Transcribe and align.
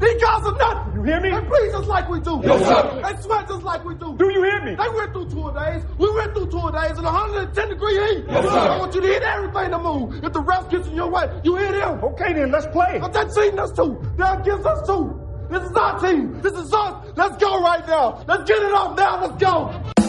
Guys 0.00 0.44
are 0.44 0.52
nothing. 0.58 0.94
You 0.94 1.02
hear 1.04 1.20
me? 1.20 1.30
They 1.30 1.40
breathe 1.40 1.72
just 1.72 1.88
like 1.88 2.08
we 2.08 2.20
do. 2.20 2.40
Yes, 2.42 2.66
sir. 2.66 3.02
They 3.02 3.22
sweat 3.22 3.48
just 3.48 3.62
like 3.62 3.84
we 3.84 3.94
do. 3.94 4.16
Do 4.16 4.30
you 4.30 4.42
hear 4.42 4.62
me? 4.62 4.74
They 4.74 4.88
went 4.88 5.12
through 5.12 5.30
two 5.30 5.52
days. 5.52 5.82
We 5.98 6.10
went 6.14 6.34
through 6.34 6.50
two 6.50 6.72
days 6.72 6.98
in 6.98 7.04
110 7.04 7.68
degree 7.68 7.94
heat. 7.94 8.24
Yes, 8.28 8.44
sir. 8.44 8.58
I 8.58 8.78
want 8.78 8.94
you 8.94 9.00
to 9.00 9.06
hit 9.06 9.22
everything 9.22 9.70
to 9.70 9.78
move. 9.78 10.24
If 10.24 10.32
the 10.32 10.40
ref 10.40 10.70
gets 10.70 10.88
in 10.88 10.94
your 10.96 11.10
way, 11.10 11.40
you 11.44 11.56
hit 11.56 11.74
him. 11.74 12.02
Okay, 12.02 12.32
then 12.32 12.50
let's 12.50 12.66
play. 12.68 12.98
But 13.00 13.12
that 13.12 13.32
team 13.32 13.58
us 13.58 13.72
two. 13.72 14.02
They're 14.16 14.40
against 14.40 14.66
us 14.66 14.86
too. 14.86 15.20
This 15.50 15.62
is 15.62 15.76
our 15.76 16.00
team. 16.00 16.40
This 16.40 16.54
is 16.54 16.72
us. 16.72 17.12
Let's 17.14 17.36
go 17.36 17.62
right 17.62 17.86
now. 17.86 18.24
Let's 18.26 18.44
get 18.48 18.58
it 18.62 18.72
off 18.72 18.96
now. 18.96 19.20
Let's 19.26 19.42
go. 19.42 20.05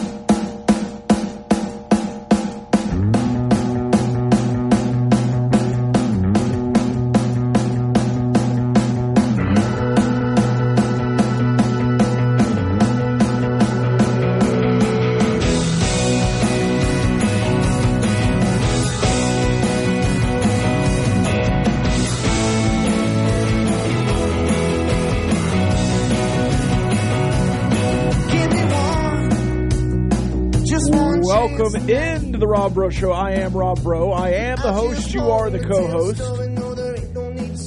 Welcome 31.70 31.90
into 31.90 32.38
the 32.38 32.46
Rob 32.46 32.72
Breaux 32.72 32.88
Show. 32.88 33.12
I 33.12 33.32
am 33.32 33.52
Rob 33.52 33.82
Breaux. 33.82 34.10
I 34.10 34.30
am 34.30 34.56
the 34.56 34.72
host. 34.72 35.12
You 35.12 35.30
are 35.30 35.50
the 35.50 35.58
co-host. 35.58 36.18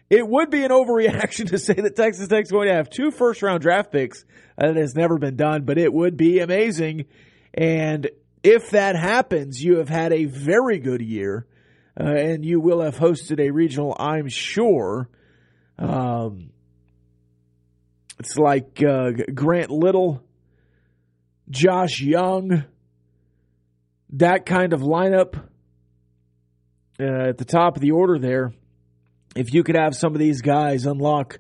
It 0.08 0.26
would 0.26 0.50
be 0.50 0.64
an 0.64 0.70
overreaction 0.70 1.48
to 1.50 1.58
say 1.58 1.74
that 1.74 1.96
Texas 1.96 2.28
Tech's 2.28 2.50
going 2.50 2.68
to 2.68 2.74
have 2.74 2.90
two 2.90 3.10
first 3.10 3.42
round 3.42 3.62
draft 3.62 3.90
picks. 3.90 4.24
That 4.56 4.76
has 4.76 4.94
never 4.94 5.18
been 5.18 5.36
done, 5.36 5.64
but 5.64 5.78
it 5.78 5.92
would 5.92 6.16
be 6.16 6.38
amazing. 6.40 7.06
And 7.52 8.08
if 8.42 8.70
that 8.70 8.96
happens, 8.96 9.62
you 9.62 9.78
have 9.78 9.88
had 9.88 10.12
a 10.12 10.24
very 10.24 10.78
good 10.78 11.02
year, 11.02 11.46
uh, 11.98 12.04
and 12.04 12.44
you 12.44 12.60
will 12.60 12.80
have 12.80 12.96
hosted 12.96 13.40
a 13.40 13.50
regional, 13.50 13.94
I'm 13.98 14.28
sure. 14.28 15.08
Um, 15.78 16.50
it's 18.18 18.38
like 18.38 18.82
uh, 18.82 19.10
Grant 19.34 19.70
Little, 19.70 20.22
Josh 21.50 22.00
Jung, 22.00 22.64
that 24.10 24.46
kind 24.46 24.72
of 24.72 24.80
lineup 24.80 25.36
uh, 26.98 27.28
at 27.28 27.38
the 27.38 27.44
top 27.44 27.76
of 27.76 27.82
the 27.82 27.90
order 27.90 28.18
there 28.18 28.54
if 29.36 29.52
you 29.52 29.62
could 29.62 29.76
have 29.76 29.94
some 29.94 30.14
of 30.14 30.18
these 30.18 30.40
guys 30.40 30.86
unlock 30.86 31.38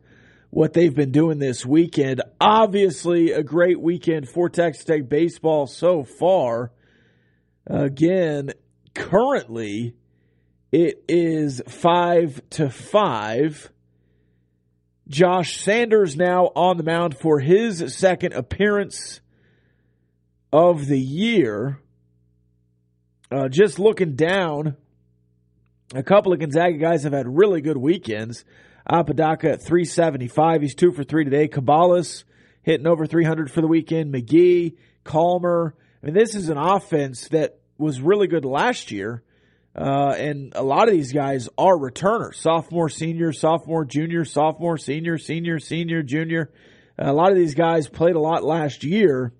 what 0.50 0.72
they've 0.72 0.94
been 0.94 1.12
doing 1.12 1.38
this 1.38 1.66
weekend. 1.66 2.22
Obviously, 2.40 3.32
a 3.32 3.42
great 3.42 3.80
weekend 3.80 4.28
for 4.28 4.48
Texas 4.48 4.84
Tech 4.84 5.08
baseball 5.08 5.66
so 5.66 6.04
far. 6.04 6.72
Again, 7.66 8.52
currently 8.94 9.96
it 10.72 11.04
is 11.08 11.62
five 11.68 12.40
to 12.50 12.70
five. 12.70 13.70
Josh 15.08 15.60
Sanders 15.62 16.16
now 16.16 16.50
on 16.56 16.76
the 16.76 16.82
mound 16.82 17.16
for 17.16 17.38
his 17.38 17.96
second 17.96 18.34
appearance 18.34 19.20
of 20.52 20.86
the 20.86 20.98
year. 20.98 21.80
Uh, 23.30 23.48
just 23.48 23.78
looking 23.78 24.16
down 24.16 24.76
a 25.94 26.02
couple 26.02 26.32
of 26.32 26.40
Gonzaga 26.40 26.78
guys 26.78 27.04
have 27.04 27.12
had 27.12 27.28
really 27.28 27.60
good 27.60 27.76
weekends. 27.76 28.44
Apodaca 28.88 29.52
at 29.52 29.62
375. 29.62 30.62
He's 30.62 30.74
two 30.74 30.92
for 30.92 31.04
three 31.04 31.24
today. 31.24 31.48
Cabalas 31.48 32.24
hitting 32.62 32.86
over 32.86 33.06
300 33.06 33.50
for 33.50 33.60
the 33.60 33.66
weekend. 33.66 34.12
McGee, 34.12 34.76
Calmer. 35.04 35.74
I 36.02 36.06
mean, 36.06 36.14
this 36.14 36.34
is 36.34 36.48
an 36.48 36.58
offense 36.58 37.28
that 37.28 37.58
was 37.78 38.00
really 38.00 38.26
good 38.26 38.44
last 38.44 38.90
year. 38.90 39.22
Uh, 39.76 40.14
and 40.16 40.52
a 40.56 40.62
lot 40.62 40.88
of 40.88 40.94
these 40.94 41.12
guys 41.12 41.48
are 41.58 41.78
returners 41.78 42.38
sophomore, 42.38 42.88
senior, 42.88 43.32
sophomore, 43.32 43.84
junior, 43.84 44.24
sophomore, 44.24 44.78
senior, 44.78 45.18
senior, 45.18 45.58
senior, 45.58 46.02
junior. 46.02 46.50
Uh, 46.98 47.10
a 47.10 47.12
lot 47.12 47.30
of 47.30 47.36
these 47.36 47.54
guys 47.54 47.88
played 47.88 48.16
a 48.16 48.20
lot 48.20 48.42
last 48.42 48.84
year. 48.84 49.34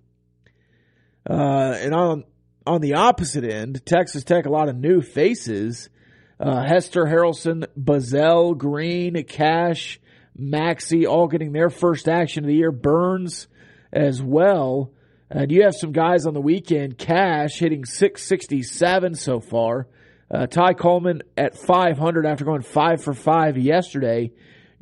Uh, 1.28 1.76
and 1.80 1.94
on 1.94 2.24
on 2.66 2.80
the 2.80 2.94
opposite 2.94 3.44
end, 3.44 3.84
Texas 3.86 4.24
Tech, 4.24 4.44
a 4.44 4.50
lot 4.50 4.68
of 4.68 4.76
new 4.76 5.00
faces 5.00 5.88
uh, 6.38 6.62
Hester 6.64 7.04
Harrelson, 7.04 7.66
Bazzell, 7.78 8.56
Green, 8.56 9.22
Kash, 9.24 10.00
Maxi, 10.38 11.06
all 11.06 11.28
getting 11.28 11.52
their 11.52 11.70
first 11.70 12.08
action 12.08 12.44
of 12.44 12.48
the 12.48 12.56
year. 12.56 12.72
Burns 12.72 13.48
as 13.92 14.22
well. 14.22 14.92
And 15.30 15.50
you 15.50 15.62
have 15.64 15.74
some 15.74 15.92
guys 15.92 16.26
on 16.26 16.34
the 16.34 16.40
weekend. 16.40 16.98
Kash 16.98 17.58
hitting 17.58 17.84
667 17.84 19.14
so 19.14 19.40
far. 19.40 19.88
Uh, 20.30 20.46
Ty 20.46 20.74
Coleman 20.74 21.22
at 21.36 21.56
500 21.56 22.26
after 22.26 22.44
going 22.44 22.62
five 22.62 23.02
for 23.02 23.14
five 23.14 23.56
yesterday. 23.56 24.32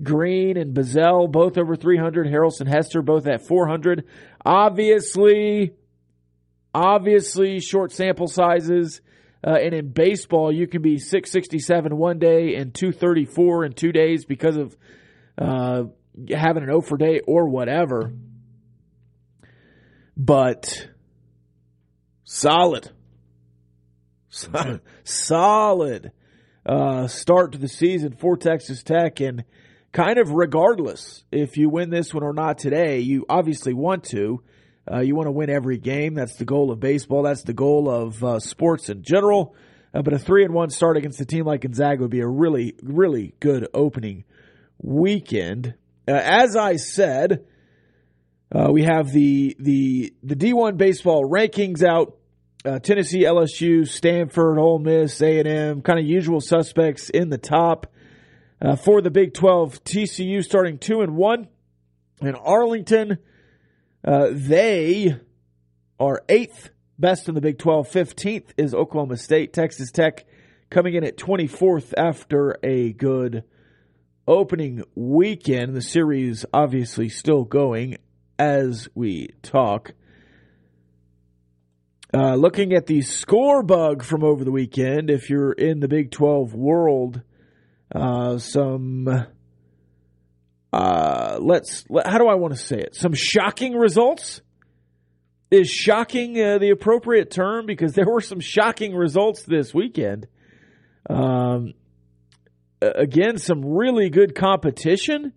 Green 0.02 0.56
and 0.56 0.74
Bazzell, 0.74 1.30
both 1.30 1.56
over 1.56 1.76
300. 1.76 2.26
Harrelson 2.26 2.66
Hester, 2.66 3.02
both 3.02 3.26
at 3.26 3.46
400. 3.46 4.04
Obviously, 4.44 5.72
obviously, 6.74 7.60
short 7.60 7.92
sample 7.92 8.26
sizes. 8.26 9.00
Uh, 9.46 9.58
and 9.62 9.74
in 9.74 9.90
baseball, 9.90 10.50
you 10.50 10.66
can 10.66 10.80
be 10.80 10.98
667 10.98 11.96
one 11.96 12.18
day 12.18 12.54
and 12.54 12.72
234 12.72 13.66
in 13.66 13.72
two 13.72 13.92
days 13.92 14.24
because 14.24 14.56
of 14.56 14.76
uh, 15.36 15.82
having 16.30 16.62
an 16.62 16.68
0 16.68 16.80
for 16.80 16.96
day 16.96 17.20
or 17.26 17.48
whatever. 17.48 18.12
But 20.16 20.88
solid. 22.24 22.90
solid 25.04 26.12
uh, 26.64 27.06
start 27.08 27.52
to 27.52 27.58
the 27.58 27.68
season 27.68 28.12
for 28.12 28.36
Texas 28.36 28.82
Tech. 28.82 29.20
And 29.20 29.44
kind 29.92 30.18
of 30.18 30.30
regardless 30.30 31.24
if 31.30 31.58
you 31.58 31.68
win 31.68 31.90
this 31.90 32.14
one 32.14 32.22
or 32.22 32.32
not 32.32 32.56
today, 32.56 33.00
you 33.00 33.26
obviously 33.28 33.74
want 33.74 34.04
to. 34.04 34.42
Uh, 34.90 35.00
you 35.00 35.14
want 35.14 35.26
to 35.26 35.32
win 35.32 35.48
every 35.48 35.78
game. 35.78 36.14
That's 36.14 36.36
the 36.36 36.44
goal 36.44 36.70
of 36.70 36.78
baseball. 36.78 37.22
That's 37.22 37.42
the 37.42 37.54
goal 37.54 37.88
of 37.88 38.22
uh, 38.22 38.38
sports 38.38 38.90
in 38.90 39.02
general. 39.02 39.54
Uh, 39.94 40.02
but 40.02 40.12
a 40.12 40.18
three 40.18 40.44
and 40.44 40.52
one 40.52 40.70
start 40.70 40.96
against 40.96 41.20
a 41.20 41.24
team 41.24 41.46
like 41.46 41.62
Gonzaga 41.62 42.02
would 42.02 42.10
be 42.10 42.20
a 42.20 42.26
really, 42.26 42.74
really 42.82 43.34
good 43.40 43.68
opening 43.72 44.24
weekend. 44.82 45.74
Uh, 46.06 46.12
as 46.12 46.56
I 46.56 46.76
said, 46.76 47.46
uh, 48.54 48.70
we 48.70 48.82
have 48.82 49.10
the 49.10 49.56
the 49.58 50.12
the 50.22 50.36
D1 50.36 50.76
baseball 50.76 51.24
rankings 51.24 51.82
out. 51.82 52.18
Uh, 52.64 52.78
Tennessee, 52.78 53.24
LSU, 53.24 53.86
Stanford, 53.86 54.58
Ole 54.58 54.78
Miss, 54.78 55.20
A 55.20 55.38
and 55.38 55.48
M, 55.48 55.82
kind 55.82 55.98
of 55.98 56.06
usual 56.06 56.40
suspects 56.40 57.10
in 57.10 57.28
the 57.28 57.36
top. 57.36 57.86
for 58.82 59.02
the 59.02 59.10
Big 59.10 59.34
12, 59.34 59.84
TCU 59.84 60.42
starting 60.42 60.78
two 60.78 61.02
and 61.02 61.14
one, 61.14 61.46
and 62.22 62.34
Arlington 62.36 63.18
uh, 64.04 64.28
they 64.30 65.18
are 65.98 66.22
eighth 66.28 66.70
best 66.98 67.28
in 67.28 67.34
the 67.34 67.40
Big 67.40 67.58
12. 67.58 67.88
15th 67.88 68.48
is 68.56 68.74
Oklahoma 68.74 69.16
State. 69.16 69.52
Texas 69.52 69.90
Tech 69.90 70.24
coming 70.70 70.94
in 70.94 71.04
at 71.04 71.16
24th 71.16 71.94
after 71.96 72.56
a 72.62 72.92
good 72.92 73.44
opening 74.26 74.84
weekend. 74.94 75.74
The 75.74 75.82
series 75.82 76.44
obviously 76.52 77.08
still 77.08 77.44
going 77.44 77.96
as 78.38 78.88
we 78.94 79.30
talk. 79.42 79.92
Uh, 82.12 82.36
looking 82.36 82.72
at 82.74 82.86
the 82.86 83.02
score 83.02 83.62
bug 83.62 84.04
from 84.04 84.22
over 84.22 84.44
the 84.44 84.52
weekend, 84.52 85.10
if 85.10 85.30
you're 85.30 85.52
in 85.52 85.80
the 85.80 85.88
Big 85.88 86.12
12 86.12 86.54
world, 86.54 87.22
uh, 87.92 88.38
some 88.38 89.26
uh, 90.74 91.38
let's, 91.40 91.84
how 92.04 92.18
do 92.18 92.26
I 92.26 92.34
want 92.34 92.52
to 92.52 92.58
say 92.58 92.78
it? 92.78 92.96
Some 92.96 93.12
shocking 93.14 93.74
results? 93.74 94.40
Is 95.48 95.70
shocking 95.70 96.40
uh, 96.40 96.58
the 96.58 96.70
appropriate 96.70 97.30
term? 97.30 97.64
Because 97.64 97.92
there 97.92 98.06
were 98.06 98.20
some 98.20 98.40
shocking 98.40 98.92
results 98.92 99.44
this 99.44 99.72
weekend. 99.72 100.26
Um, 101.08 101.74
again, 102.82 103.38
some 103.38 103.64
really 103.64 104.10
good 104.10 104.34
competition. 104.34 105.32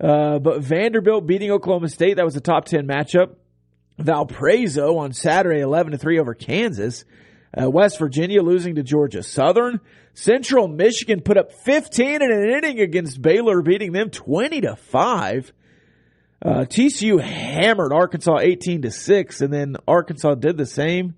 Uh, 0.00 0.38
but 0.38 0.62
Vanderbilt 0.62 1.26
beating 1.26 1.50
Oklahoma 1.50 1.88
State, 1.88 2.16
that 2.16 2.24
was 2.24 2.36
a 2.36 2.40
top 2.40 2.64
10 2.64 2.86
matchup. 2.86 3.34
Valparaiso 3.98 4.96
on 4.96 5.12
Saturday, 5.12 5.60
11 5.60 5.92
to 5.92 5.98
3 5.98 6.18
over 6.18 6.32
Kansas. 6.32 7.04
Uh, 7.54 7.70
West 7.70 7.98
Virginia 7.98 8.42
losing 8.42 8.74
to 8.74 8.82
Georgia 8.82 9.22
Southern. 9.22 9.80
Central 10.14 10.68
Michigan 10.68 11.20
put 11.20 11.36
up 11.36 11.52
15 11.52 12.22
in 12.22 12.32
an 12.32 12.50
inning 12.50 12.80
against 12.80 13.20
Baylor, 13.20 13.62
beating 13.62 13.92
them 13.92 14.10
20 14.10 14.62
to 14.62 14.76
5. 14.76 15.52
Uh, 16.44 16.50
TCU 16.60 17.20
hammered 17.20 17.92
Arkansas 17.92 18.38
18 18.38 18.82
to 18.82 18.90
6, 18.90 19.40
and 19.40 19.52
then 19.52 19.76
Arkansas 19.86 20.34
did 20.34 20.56
the 20.56 20.66
same 20.66 21.14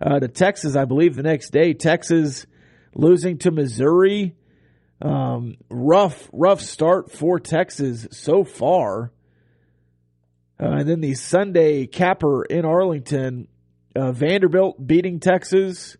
uh, 0.00 0.18
to 0.18 0.28
Texas, 0.28 0.76
I 0.76 0.84
believe, 0.84 1.16
the 1.16 1.22
next 1.22 1.50
day. 1.50 1.74
Texas 1.74 2.46
losing 2.94 3.38
to 3.38 3.50
Missouri. 3.50 4.34
Um, 5.00 5.56
rough, 5.68 6.28
rough 6.32 6.60
start 6.60 7.12
for 7.12 7.38
Texas 7.38 8.08
so 8.10 8.42
far. 8.44 9.12
Uh, 10.60 10.70
and 10.70 10.88
then 10.88 11.00
the 11.00 11.14
Sunday 11.14 11.86
capper 11.86 12.44
in 12.44 12.64
Arlington 12.64 13.46
uh, 13.98 14.12
Vanderbilt 14.12 14.84
beating 14.84 15.20
Texas. 15.20 15.96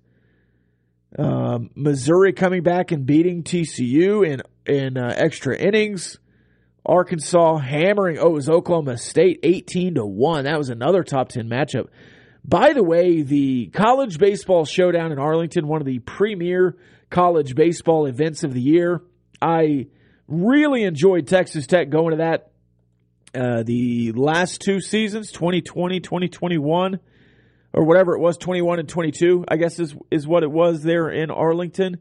Um, 1.18 1.70
Missouri 1.74 2.32
coming 2.32 2.62
back 2.62 2.92
and 2.92 3.06
beating 3.06 3.42
TCU 3.42 4.26
in 4.26 4.42
in 4.66 4.96
uh, 4.96 5.14
extra 5.16 5.56
innings. 5.56 6.18
Arkansas 6.84 7.58
hammering 7.58 8.18
oh 8.18 8.28
it 8.28 8.32
was 8.32 8.48
Oklahoma 8.48 8.98
State 8.98 9.40
eighteen 9.42 9.94
to 9.94 10.06
one. 10.06 10.44
That 10.44 10.58
was 10.58 10.68
another 10.68 11.02
top 11.02 11.30
ten 11.30 11.48
matchup. 11.48 11.88
By 12.44 12.72
the 12.72 12.84
way, 12.84 13.22
the 13.22 13.66
college 13.66 14.18
baseball 14.18 14.64
showdown 14.64 15.12
in 15.12 15.18
Arlington, 15.18 15.66
one 15.66 15.80
of 15.80 15.86
the 15.86 15.98
premier 15.98 16.76
college 17.10 17.54
baseball 17.54 18.06
events 18.06 18.44
of 18.44 18.54
the 18.54 18.60
year. 18.60 19.02
I 19.40 19.86
really 20.28 20.84
enjoyed 20.84 21.26
Texas 21.26 21.66
Tech 21.66 21.90
going 21.90 22.12
to 22.12 22.18
that 22.18 22.50
uh, 23.34 23.62
the 23.64 24.12
last 24.12 24.60
two 24.60 24.80
seasons, 24.80 25.32
2020, 25.32 26.00
2021 26.00 27.00
or 27.72 27.84
whatever 27.84 28.14
it 28.14 28.20
was, 28.20 28.36
21 28.38 28.78
and 28.78 28.88
22, 28.88 29.44
I 29.48 29.56
guess 29.56 29.78
is, 29.78 29.94
is 30.10 30.26
what 30.26 30.42
it 30.42 30.50
was 30.50 30.82
there 30.82 31.08
in 31.08 31.30
Arlington. 31.30 31.98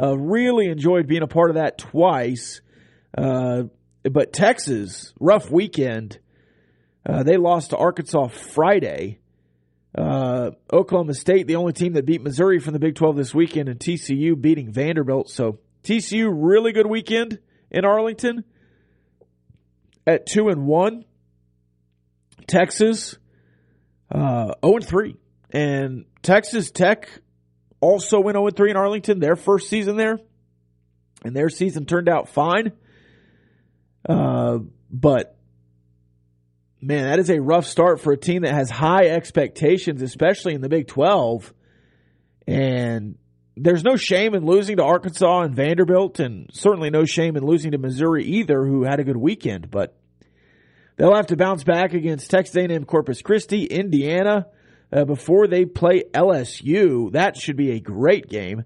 Uh, 0.00 0.16
really 0.16 0.66
enjoyed 0.66 1.06
being 1.06 1.22
a 1.22 1.26
part 1.26 1.50
of 1.50 1.54
that 1.56 1.78
twice. 1.78 2.60
Uh, 3.16 3.64
but 4.04 4.32
Texas, 4.32 5.12
rough 5.18 5.50
weekend. 5.50 6.18
Uh, 7.04 7.22
they 7.22 7.36
lost 7.36 7.70
to 7.70 7.76
Arkansas 7.76 8.28
Friday. 8.28 9.18
Uh, 9.96 10.50
Oklahoma 10.72 11.14
State, 11.14 11.46
the 11.46 11.56
only 11.56 11.72
team 11.72 11.94
that 11.94 12.06
beat 12.06 12.22
Missouri 12.22 12.60
from 12.60 12.74
the 12.74 12.78
Big 12.78 12.94
12 12.94 13.16
this 13.16 13.34
weekend, 13.34 13.68
and 13.68 13.80
TCU 13.80 14.40
beating 14.40 14.70
Vanderbilt. 14.72 15.30
So 15.30 15.58
TCU, 15.82 16.30
really 16.32 16.72
good 16.72 16.86
weekend 16.86 17.38
in 17.70 17.84
Arlington 17.84 18.44
at 20.06 20.26
2 20.26 20.48
and 20.48 20.66
1. 20.66 21.04
Texas, 22.46 23.16
uh, 24.10 24.54
0 24.64 24.80
3. 24.80 25.16
And 25.50 26.04
Texas 26.22 26.70
Tech 26.70 27.08
also 27.80 28.20
went 28.20 28.36
0 28.36 28.50
3 28.50 28.70
in 28.70 28.76
Arlington, 28.76 29.20
their 29.20 29.36
first 29.36 29.68
season 29.68 29.96
there. 29.96 30.18
And 31.24 31.34
their 31.34 31.48
season 31.48 31.84
turned 31.84 32.08
out 32.08 32.28
fine. 32.28 32.72
Uh, 34.08 34.58
but 34.90 35.36
man, 36.80 37.04
that 37.04 37.18
is 37.18 37.30
a 37.30 37.40
rough 37.40 37.66
start 37.66 38.00
for 38.00 38.12
a 38.12 38.16
team 38.16 38.42
that 38.42 38.54
has 38.54 38.70
high 38.70 39.06
expectations, 39.06 40.02
especially 40.02 40.54
in 40.54 40.60
the 40.60 40.68
Big 40.68 40.86
12. 40.86 41.52
And 42.46 43.18
there's 43.56 43.84
no 43.84 43.96
shame 43.96 44.34
in 44.34 44.46
losing 44.46 44.76
to 44.76 44.84
Arkansas 44.84 45.42
and 45.42 45.54
Vanderbilt, 45.54 46.20
and 46.20 46.48
certainly 46.52 46.90
no 46.90 47.04
shame 47.04 47.36
in 47.36 47.44
losing 47.44 47.72
to 47.72 47.78
Missouri 47.78 48.24
either, 48.24 48.64
who 48.64 48.84
had 48.84 49.00
a 49.00 49.04
good 49.04 49.16
weekend. 49.16 49.70
But 49.70 49.97
They'll 50.98 51.14
have 51.14 51.28
to 51.28 51.36
bounce 51.36 51.62
back 51.62 51.94
against 51.94 52.28
Texas 52.28 52.56
A&M 52.56 52.84
Corpus 52.84 53.22
Christi, 53.22 53.64
Indiana, 53.64 54.48
uh, 54.92 55.04
before 55.04 55.46
they 55.46 55.64
play 55.64 56.02
LSU. 56.12 57.12
That 57.12 57.36
should 57.36 57.56
be 57.56 57.70
a 57.70 57.80
great 57.80 58.28
game. 58.28 58.64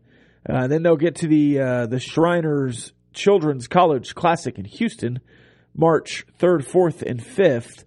Uh, 0.49 0.67
then 0.67 0.83
they'll 0.83 0.97
get 0.97 1.17
to 1.17 1.29
the 1.29 1.61
uh, 1.61 1.87
the 1.87 2.01
Shriners 2.01 2.95
Children's 3.13 3.69
College 3.69 4.15
Classic 4.15 4.59
in 4.59 4.65
Houston, 4.65 5.21
March 5.77 6.25
third, 6.39 6.67
fourth, 6.67 7.03
and 7.03 7.25
fifth. 7.25 7.85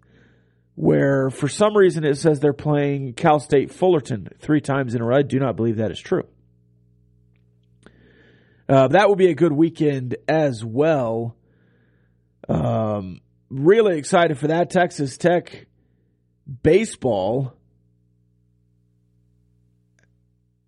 Where 0.76 1.32
for 1.32 1.48
some 1.48 1.76
reason 1.76 2.04
it 2.04 2.18
says 2.18 2.40
they're 2.40 2.54
playing 2.54 3.14
Cal 3.14 3.40
State 3.40 3.72
Fullerton 3.72 4.28
three 4.40 4.62
times 4.62 4.94
in 4.94 5.02
a 5.02 5.06
row. 5.06 5.18
I 5.18 5.22
do 5.24 5.40
not 5.40 5.56
believe 5.56 5.78
that 5.78 5.90
is 5.90 6.00
true. 6.00 6.28
Uh, 8.70 8.90
that 8.90 9.08
will 9.08 9.16
be 9.16 9.30
a 9.30 9.36
good 9.36 9.54
weekend 9.54 10.18
as 10.28 10.64
well. 10.64 11.36
Um, 12.48 13.22
really 13.56 13.98
excited 13.98 14.38
for 14.38 14.48
that. 14.48 14.70
Texas 14.70 15.18
Tech 15.18 15.68
baseball. 16.64 17.54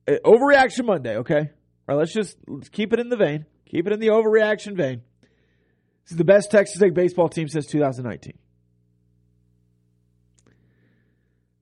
Uh, 0.08 0.14
overreaction 0.26 0.86
Monday, 0.86 1.18
okay? 1.18 1.40
All 1.40 1.50
right, 1.88 1.96
let's 1.96 2.14
just 2.14 2.38
let's 2.48 2.70
keep 2.70 2.94
it 2.94 3.00
in 3.00 3.10
the 3.10 3.18
vein. 3.18 3.46
Keep 3.66 3.88
it 3.88 3.94
in 3.94 4.00
the 4.00 4.08
overreaction 4.08 4.76
vein. 4.76 5.02
This 6.04 6.12
is 6.12 6.18
the 6.18 6.24
best 6.24 6.50
Texas 6.50 6.80
Tech 6.80 6.94
baseball 6.94 7.30
team 7.30 7.50
since 7.50 7.66
2019. 7.68 8.38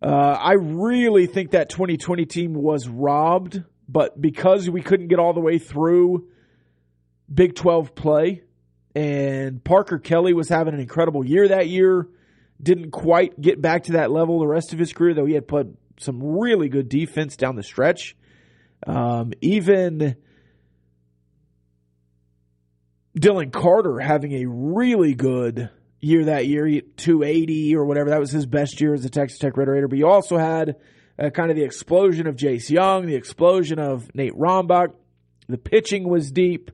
Uh, 0.02 0.08
I 0.08 0.54
really 0.54 1.26
think 1.26 1.52
that 1.52 1.70
2020 1.70 2.26
team 2.28 2.54
was 2.54 2.88
robbed, 2.88 3.64
but 3.90 4.22
because 4.22 4.70
we 4.70 4.82
couldn't 4.82 5.08
get 5.08 5.18
all 5.18 5.34
the 5.34 5.40
way 5.40 5.58
through 5.58 6.28
Big 7.34 7.56
12 7.56 7.96
play, 7.96 8.44
and 8.96 9.62
Parker 9.64 10.00
Kelly 10.00 10.34
was 10.34 10.48
having 10.48 10.74
an 10.74 10.80
incredible 10.80 11.26
year 11.26 11.50
that 11.50 11.68
year. 11.68 12.08
Didn't 12.62 12.92
quite 12.92 13.40
get 13.40 13.62
back 13.62 13.84
to 13.84 13.94
that 13.94 14.12
level 14.12 14.40
the 14.40 14.48
rest 14.48 14.72
of 14.72 14.80
his 14.80 14.94
career, 14.94 15.14
though 15.14 15.26
he 15.26 15.34
had 15.34 15.48
played 15.48 15.76
some 16.00 16.24
really 16.40 16.70
good 16.70 16.88
defense 16.88 17.36
down 17.36 17.58
the 17.58 17.64
stretch. 17.64 18.16
Um, 18.88 19.34
even 19.42 20.16
Dylan 23.20 23.52
Carter 23.52 24.00
having 24.00 24.34
a 24.34 24.46
really 24.46 25.14
good 25.14 25.70
year 26.00 26.26
that 26.26 26.48
year, 26.48 26.82
280 26.98 27.76
or 27.76 27.86
whatever. 27.86 28.12
That 28.12 28.20
was 28.20 28.32
his 28.32 28.46
best 28.46 28.80
year 28.80 28.94
as 28.94 29.04
a 29.04 29.10
Texas 29.10 29.40
Tech 29.40 29.58
Red 29.58 29.68
Raider. 29.68 29.88
But 29.90 29.98
you 29.98 30.08
also 30.08 30.38
had 30.38 30.78
uh, 31.20 31.30
kind 31.32 31.50
of 31.50 31.58
the 31.58 31.64
explosion 31.64 32.28
of 32.28 32.36
Jace 32.36 32.70
Jung, 32.70 33.06
the 33.06 33.16
explosion 33.16 33.80
of 33.80 34.14
Nate 34.16 34.34
Rombach. 34.34 34.94
The 35.48 35.58
pitching 35.58 36.08
was 36.08 36.32
deep. 36.32 36.72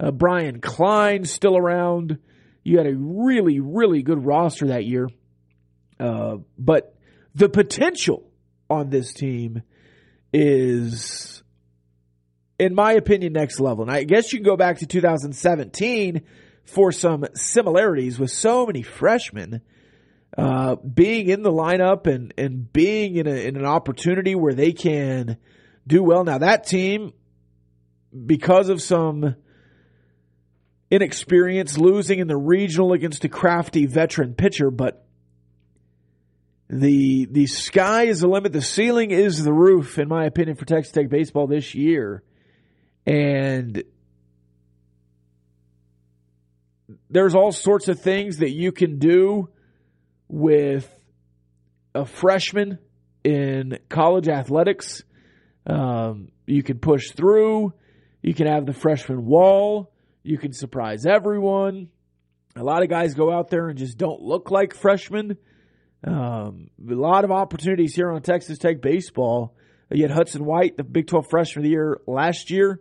Uh, 0.00 0.10
Brian 0.10 0.60
Klein 0.60 1.24
still 1.24 1.56
around. 1.56 2.18
You 2.64 2.78
had 2.78 2.86
a 2.86 2.94
really, 2.96 3.60
really 3.60 4.02
good 4.02 4.24
roster 4.24 4.68
that 4.68 4.86
year. 4.86 5.08
Uh, 5.98 6.36
but 6.58 6.94
the 7.34 7.48
potential 7.48 8.30
on 8.70 8.88
this 8.88 9.12
team 9.12 9.62
is, 10.32 11.42
in 12.58 12.74
my 12.74 12.92
opinion, 12.92 13.34
next 13.34 13.60
level. 13.60 13.82
And 13.82 13.92
I 13.92 14.04
guess 14.04 14.32
you 14.32 14.38
can 14.38 14.46
go 14.46 14.56
back 14.56 14.78
to 14.78 14.86
2017 14.86 16.22
for 16.64 16.92
some 16.92 17.26
similarities 17.34 18.18
with 18.18 18.30
so 18.30 18.64
many 18.64 18.82
freshmen 18.82 19.60
uh, 20.38 20.76
being 20.76 21.28
in 21.28 21.42
the 21.42 21.52
lineup 21.52 22.06
and, 22.06 22.32
and 22.38 22.72
being 22.72 23.16
in, 23.16 23.26
a, 23.26 23.46
in 23.46 23.56
an 23.56 23.66
opportunity 23.66 24.34
where 24.34 24.54
they 24.54 24.72
can 24.72 25.36
do 25.86 26.02
well. 26.02 26.24
Now, 26.24 26.38
that 26.38 26.66
team, 26.66 27.12
because 28.26 28.68
of 28.68 28.80
some 28.80 29.34
inexperience, 30.90 31.78
losing 31.78 32.18
in 32.18 32.28
the 32.28 32.36
regional 32.36 32.92
against 32.92 33.24
a 33.24 33.28
crafty 33.28 33.86
veteran 33.86 34.34
pitcher, 34.34 34.70
but 34.70 35.06
the 36.68 37.26
the 37.26 37.46
sky 37.46 38.04
is 38.04 38.20
the 38.20 38.28
limit. 38.28 38.52
The 38.52 38.62
ceiling 38.62 39.10
is 39.10 39.42
the 39.42 39.52
roof, 39.52 39.98
in 39.98 40.08
my 40.08 40.24
opinion, 40.24 40.56
for 40.56 40.64
Texas 40.64 40.92
Tech 40.92 41.08
baseball 41.08 41.48
this 41.48 41.74
year. 41.74 42.22
And 43.06 43.82
there's 47.08 47.34
all 47.34 47.50
sorts 47.50 47.88
of 47.88 48.00
things 48.00 48.38
that 48.38 48.50
you 48.50 48.70
can 48.70 48.98
do 48.98 49.48
with 50.28 50.88
a 51.92 52.04
freshman 52.04 52.78
in 53.24 53.78
college 53.88 54.28
athletics. 54.28 55.02
Um, 55.66 56.30
you 56.46 56.62
can 56.62 56.78
push 56.78 57.10
through. 57.10 57.72
You 58.22 58.34
can 58.34 58.46
have 58.46 58.66
the 58.66 58.72
freshman 58.72 59.26
wall. 59.26 59.92
You 60.22 60.38
can 60.38 60.52
surprise 60.52 61.06
everyone. 61.06 61.88
A 62.56 62.62
lot 62.62 62.82
of 62.82 62.88
guys 62.88 63.14
go 63.14 63.32
out 63.32 63.48
there 63.48 63.68
and 63.68 63.78
just 63.78 63.96
don't 63.96 64.20
look 64.20 64.50
like 64.50 64.74
freshmen. 64.74 65.38
Um, 66.04 66.70
a 66.80 66.94
lot 66.94 67.24
of 67.24 67.30
opportunities 67.30 67.94
here 67.94 68.10
on 68.10 68.22
Texas 68.22 68.58
Tech 68.58 68.80
baseball. 68.80 69.54
You 69.90 70.02
had 70.02 70.10
Hudson 70.10 70.44
White, 70.44 70.76
the 70.76 70.84
Big 70.84 71.06
12 71.06 71.28
freshman 71.28 71.60
of 71.60 71.64
the 71.64 71.70
year 71.70 72.00
last 72.06 72.50
year. 72.50 72.80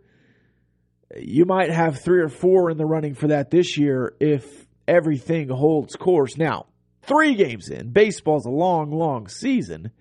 You 1.17 1.46
might 1.46 1.72
have 1.72 2.00
three 2.00 2.22
or 2.22 2.29
four 2.29 2.69
in 2.69 2.77
the 2.77 2.86
running 2.86 3.15
for 3.15 3.27
that 3.27 3.50
this 3.50 3.77
year 3.77 4.13
if 4.19 4.67
everything 4.88 5.50
holds 5.50 5.96
course. 5.96 6.38
Now, 6.38 6.67
three 7.03 7.36
games 7.36 7.69
in, 7.69 7.91
baseball's 7.91 8.46
a 8.46 8.51
long, 8.51 8.91
long 8.91 9.27
season. 9.27 9.91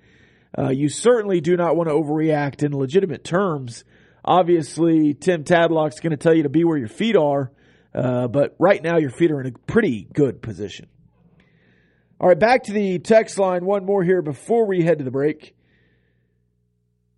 Uh, 0.57 0.71
you 0.71 0.89
certainly 0.89 1.41
do 1.41 1.57
not 1.57 1.77
want 1.77 1.89
to 1.89 1.95
overreact 1.95 2.63
in 2.63 2.77
legitimate 2.77 3.25
terms. 3.25 3.85
Obviously, 4.29 5.15
Tim 5.15 5.43
Tadlock's 5.43 6.01
going 6.01 6.11
to 6.11 6.19
tell 6.19 6.35
you 6.35 6.43
to 6.43 6.51
be 6.51 6.63
where 6.63 6.77
your 6.77 6.89
feet 6.89 7.17
are, 7.17 7.51
uh, 7.95 8.29
but 8.29 8.55
right 8.59 8.83
now 8.83 8.99
your 8.99 9.09
feet 9.09 9.31
are 9.31 9.41
in 9.41 9.47
a 9.47 9.53
pretty 9.67 10.07
good 10.13 10.43
position. 10.43 10.87
All 12.21 12.29
right, 12.29 12.39
back 12.39 12.65
to 12.65 12.75
the 12.75 12.99
text 12.99 13.39
line. 13.39 13.65
One 13.65 13.87
more 13.87 14.05
here 14.05 14.21
before 14.21 14.67
we 14.67 14.83
head 14.83 14.99
to 14.99 15.05
the 15.05 15.11
break. 15.11 15.57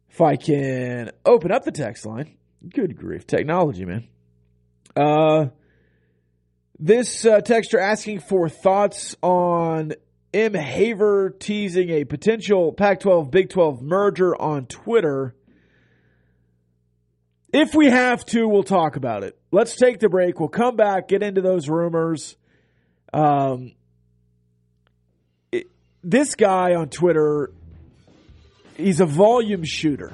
If 0.08 0.20
I 0.20 0.36
can 0.36 1.10
open 1.26 1.50
up 1.50 1.64
the 1.64 1.72
text 1.72 2.06
line. 2.06 2.36
Good 2.72 2.96
grief. 2.96 3.26
Technology, 3.26 3.84
man. 3.84 4.06
Uh, 4.94 5.46
this 6.78 7.24
uh, 7.24 7.40
texter 7.40 7.82
asking 7.82 8.20
for 8.20 8.48
thoughts 8.48 9.16
on 9.20 9.94
M. 10.32 10.54
Haver 10.54 11.30
teasing 11.30 11.90
a 11.90 12.04
potential 12.04 12.72
Pac 12.72 13.00
12 13.00 13.32
Big 13.32 13.50
12 13.50 13.82
merger 13.82 14.40
on 14.40 14.66
Twitter. 14.66 15.34
If 17.52 17.74
we 17.74 17.90
have 17.90 18.24
to, 18.26 18.46
we'll 18.46 18.62
talk 18.62 18.96
about 18.96 19.24
it. 19.24 19.36
Let's 19.50 19.74
take 19.74 19.98
the 19.98 20.08
break. 20.08 20.38
We'll 20.38 20.48
come 20.48 20.76
back, 20.76 21.08
get 21.08 21.22
into 21.22 21.40
those 21.40 21.68
rumors. 21.68 22.36
Um, 23.12 23.72
it, 25.50 25.66
this 26.04 26.36
guy 26.36 26.74
on 26.74 26.90
Twitter, 26.90 27.50
he's 28.76 29.00
a 29.00 29.06
volume 29.06 29.64
shooter. 29.64 30.12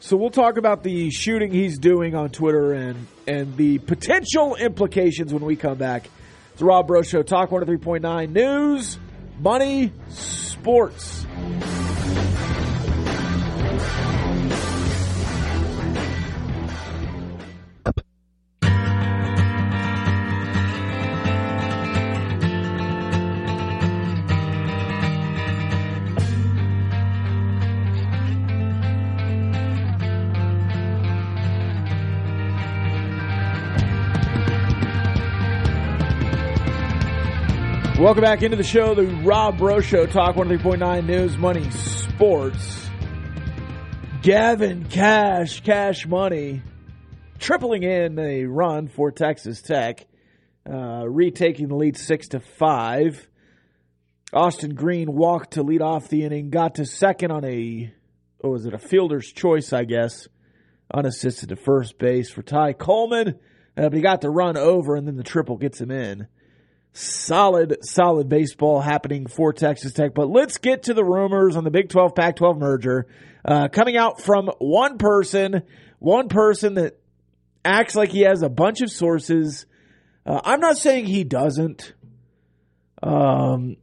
So 0.00 0.16
we'll 0.16 0.30
talk 0.30 0.56
about 0.56 0.82
the 0.82 1.10
shooting 1.10 1.52
he's 1.52 1.78
doing 1.78 2.16
on 2.16 2.30
Twitter 2.30 2.72
and 2.72 3.06
and 3.28 3.56
the 3.56 3.78
potential 3.78 4.56
implications 4.56 5.32
when 5.32 5.44
we 5.44 5.54
come 5.54 5.78
back. 5.78 6.10
It's 6.54 6.60
Rob 6.60 6.88
Breaux 6.88 7.02
Show, 7.02 7.22
Talk 7.22 7.50
103.9 7.50 8.30
News, 8.30 8.98
Money, 9.38 9.92
Sports. 10.08 11.24
Welcome 38.02 38.22
back 38.22 38.42
into 38.42 38.56
the 38.56 38.64
show, 38.64 38.96
the 38.96 39.06
Rob 39.06 39.58
Breaux 39.58 39.80
Show, 39.80 40.06
Talk 40.06 40.34
103.9 40.34 41.06
News, 41.06 41.38
Money, 41.38 41.70
Sports. 41.70 42.90
Gavin 44.22 44.86
Kash, 44.86 45.60
Cash 45.60 46.08
Money, 46.08 46.62
tripling 47.38 47.84
in 47.84 48.18
a 48.18 48.46
run 48.46 48.88
for 48.88 49.12
Texas 49.12 49.62
Tech, 49.62 50.04
uh, 50.68 51.08
retaking 51.08 51.68
the 51.68 51.76
lead 51.76 51.96
6 51.96 52.28
to 52.30 52.40
5. 52.40 53.28
Austin 54.32 54.74
Green 54.74 55.12
walked 55.12 55.52
to 55.52 55.62
lead 55.62 55.80
off 55.80 56.08
the 56.08 56.24
inning, 56.24 56.50
got 56.50 56.74
to 56.74 56.84
second 56.84 57.30
on 57.30 57.44
a, 57.44 57.94
what 58.38 58.50
was 58.50 58.66
it, 58.66 58.74
a 58.74 58.78
fielder's 58.78 59.30
choice, 59.30 59.72
I 59.72 59.84
guess, 59.84 60.26
unassisted 60.92 61.50
to 61.50 61.56
first 61.56 61.98
base 61.98 62.32
for 62.32 62.42
Ty 62.42 62.72
Coleman, 62.72 63.38
uh, 63.76 63.82
but 63.82 63.92
he 63.92 64.00
got 64.00 64.22
the 64.22 64.28
run 64.28 64.56
over, 64.56 64.96
and 64.96 65.06
then 65.06 65.14
the 65.14 65.22
triple 65.22 65.56
gets 65.56 65.80
him 65.80 65.92
in 65.92 66.26
solid, 66.92 67.78
solid 67.82 68.28
baseball 68.28 68.80
happening 68.80 69.26
for 69.26 69.52
Texas 69.52 69.92
Tech. 69.92 70.14
But 70.14 70.28
let's 70.28 70.58
get 70.58 70.84
to 70.84 70.94
the 70.94 71.04
rumors 71.04 71.56
on 71.56 71.64
the 71.64 71.70
Big 71.70 71.88
12 71.88 72.14
Pac 72.14 72.36
12 72.36 72.58
merger. 72.58 73.06
Uh, 73.44 73.68
coming 73.68 73.96
out 73.96 74.20
from 74.20 74.50
one 74.58 74.98
person, 74.98 75.62
one 75.98 76.28
person 76.28 76.74
that 76.74 76.98
acts 77.64 77.94
like 77.94 78.10
he 78.10 78.20
has 78.20 78.42
a 78.42 78.48
bunch 78.48 78.82
of 78.82 78.90
sources. 78.90 79.66
Uh, 80.24 80.40
I'm 80.44 80.60
not 80.60 80.76
saying 80.76 81.06
he 81.06 81.24
doesn't. 81.24 81.94
Um, 83.02 83.76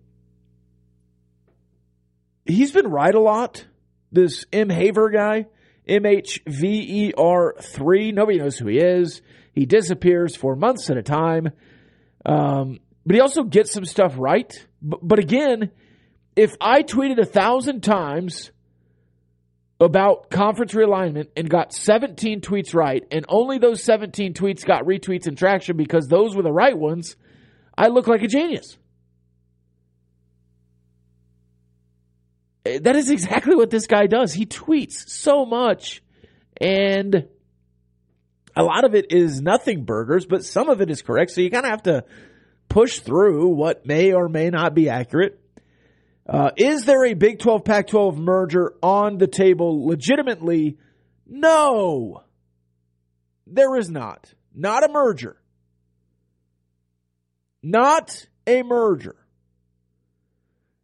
he's 2.46 2.72
been 2.72 2.88
right 2.88 3.13
a 3.13 3.20
lot. 3.20 3.66
This 4.12 4.46
M. 4.51 4.70
Haver 4.70 5.10
guy, 5.10 5.46
M 5.88 6.06
H 6.06 6.42
V 6.48 7.08
E 7.08 7.13
R 7.18 7.56
3, 7.62 8.12
nobody 8.12 8.39
knows 8.39 8.58
who 8.58 8.68
he 8.68 8.78
is. 8.78 9.22
He 9.54 9.66
disappears 9.66 10.36
for 10.36 10.56
months 10.56 10.89
at 10.89 10.98
a 10.98 11.04
time. 11.04 11.50
Um, 12.25 12.80
but 13.10 13.16
he 13.16 13.22
also 13.22 13.42
gets 13.42 13.72
some 13.72 13.86
stuff 13.86 14.13
right. 14.20 14.54
But, 14.84 15.00
but 15.01 15.18
again, 15.18 15.72
if 16.36 16.56
I 16.62 16.84
tweeted 16.84 17.18
a 17.18 17.25
thousand 17.25 17.82
times 17.82 18.51
about 19.80 20.30
conference 20.30 20.74
realignment 20.74 21.30
and 21.36 21.50
got 21.50 21.74
17 21.74 22.42
tweets 22.42 22.75
right, 22.75 23.04
and 23.10 23.25
only 23.28 23.58
those 23.58 23.82
17 23.84 24.36
tweets 24.36 24.63
got 24.63 24.84
retweets 24.84 25.25
and 25.25 25.36
traction 25.36 25.75
because 25.75 26.08
those 26.08 26.36
were 26.36 26.44
the 26.44 26.51
right 26.51 26.78
ones, 26.78 27.16
I 27.75 27.88
look 27.88 28.06
like 28.06 28.22
a 28.22 28.28
genius. 28.28 28.78
That 32.63 32.96
is 32.96 33.10
exactly 33.10 33.56
what 33.56 33.72
this 33.72 33.88
guy 33.88 34.06
does. 34.06 34.34
He 34.34 34.46
tweets 34.46 35.10
so 35.10 35.48
much, 35.48 36.04
and 36.62 37.28
a 38.56 38.62
lot 38.62 38.86
of 38.86 38.94
it 38.94 39.12
is 39.12 39.42
nothing 39.42 39.84
burgers, 39.84 40.28
but 40.28 40.46
some 40.46 40.70
of 40.70 40.80
it 40.80 40.92
is 40.92 41.01
correct. 41.01 41.32
So 41.32 41.42
you 41.42 41.50
kind 41.50 41.66
of 41.66 41.72
have 41.72 41.84
to 41.84 42.04
push 42.69 42.99
through 42.99 43.47
what 43.49 43.85
may 43.85 44.13
or 44.13 44.29
may 44.29 44.49
not 44.49 44.73
be 44.73 44.89
accurate. 44.89 45.39
Uh, 46.27 46.51
is 46.55 46.85
there 46.85 47.05
a 47.05 47.15
Big 47.15 47.39
12 47.39 47.65
Pac 47.65 47.88
12 47.88 48.17
merger 48.19 48.75
on 48.83 49.17
the 49.17 49.27
table 49.27 49.88
legitimately? 49.88 50.77
No, 51.25 52.23
there 53.47 53.75
is 53.75 53.89
not. 53.89 54.31
Not 54.53 54.83
a 54.83 54.91
merger. 54.91 55.38
Not 57.63 58.27
a 58.45 58.61
merger. 58.63 59.15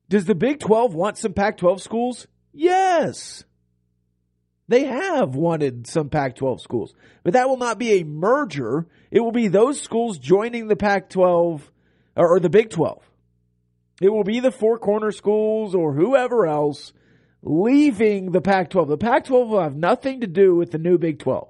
Does 0.09 0.25
the 0.25 0.35
Big 0.35 0.59
12 0.59 0.93
want 0.93 1.17
some 1.17 1.33
Pac 1.33 1.57
12 1.57 1.81
schools? 1.81 2.27
Yes. 2.53 3.43
They 4.67 4.85
have 4.85 5.35
wanted 5.35 5.87
some 5.87 6.09
Pac 6.09 6.37
12 6.37 6.61
schools, 6.61 6.95
but 7.23 7.33
that 7.33 7.47
will 7.47 7.57
not 7.57 7.77
be 7.77 7.99
a 7.99 8.03
merger. 8.03 8.87
It 9.11 9.19
will 9.19 9.31
be 9.31 9.47
those 9.47 9.79
schools 9.79 10.17
joining 10.17 10.67
the 10.67 10.75
Pac 10.75 11.09
12 11.09 11.71
or, 12.15 12.39
the 12.39 12.50
Big 12.50 12.69
12. 12.69 13.01
It 14.01 14.10
will 14.10 14.24
be 14.24 14.39
the 14.39 14.51
four 14.51 14.77
corner 14.77 15.12
schools 15.12 15.74
or 15.74 15.93
whoever 15.93 16.48
else 16.48 16.93
leaving 17.41 18.31
the 18.31 18.41
Pac 18.41 18.72
12. 18.72 18.89
The 18.89 18.98
Pac 18.98 19.25
12 19.25 19.50
will 19.50 19.62
have 19.62 19.75
nothing 19.75 20.22
to 20.22 20.27
do 20.27 20.55
with 20.55 20.72
the 20.72 20.77
new 20.77 20.98
Big 20.98 21.19
12 21.19 21.50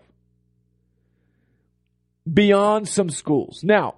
beyond 2.32 2.88
some 2.88 3.10
schools. 3.10 3.62
Now, 3.64 3.96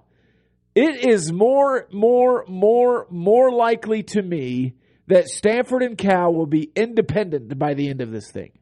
it 0.74 1.04
is 1.04 1.32
more, 1.32 1.88
more, 1.90 2.44
more, 2.46 3.06
more 3.10 3.50
likely 3.50 4.02
to 4.04 4.22
me 4.22 4.74
that 5.08 5.28
Stanford 5.28 5.82
and 5.82 5.96
Cal 5.96 6.32
will 6.32 6.46
be 6.46 6.70
independent 6.76 7.58
by 7.58 7.74
the 7.74 7.88
end 7.88 8.00
of 8.00 8.12
this 8.12 8.30
thing, 8.30 8.52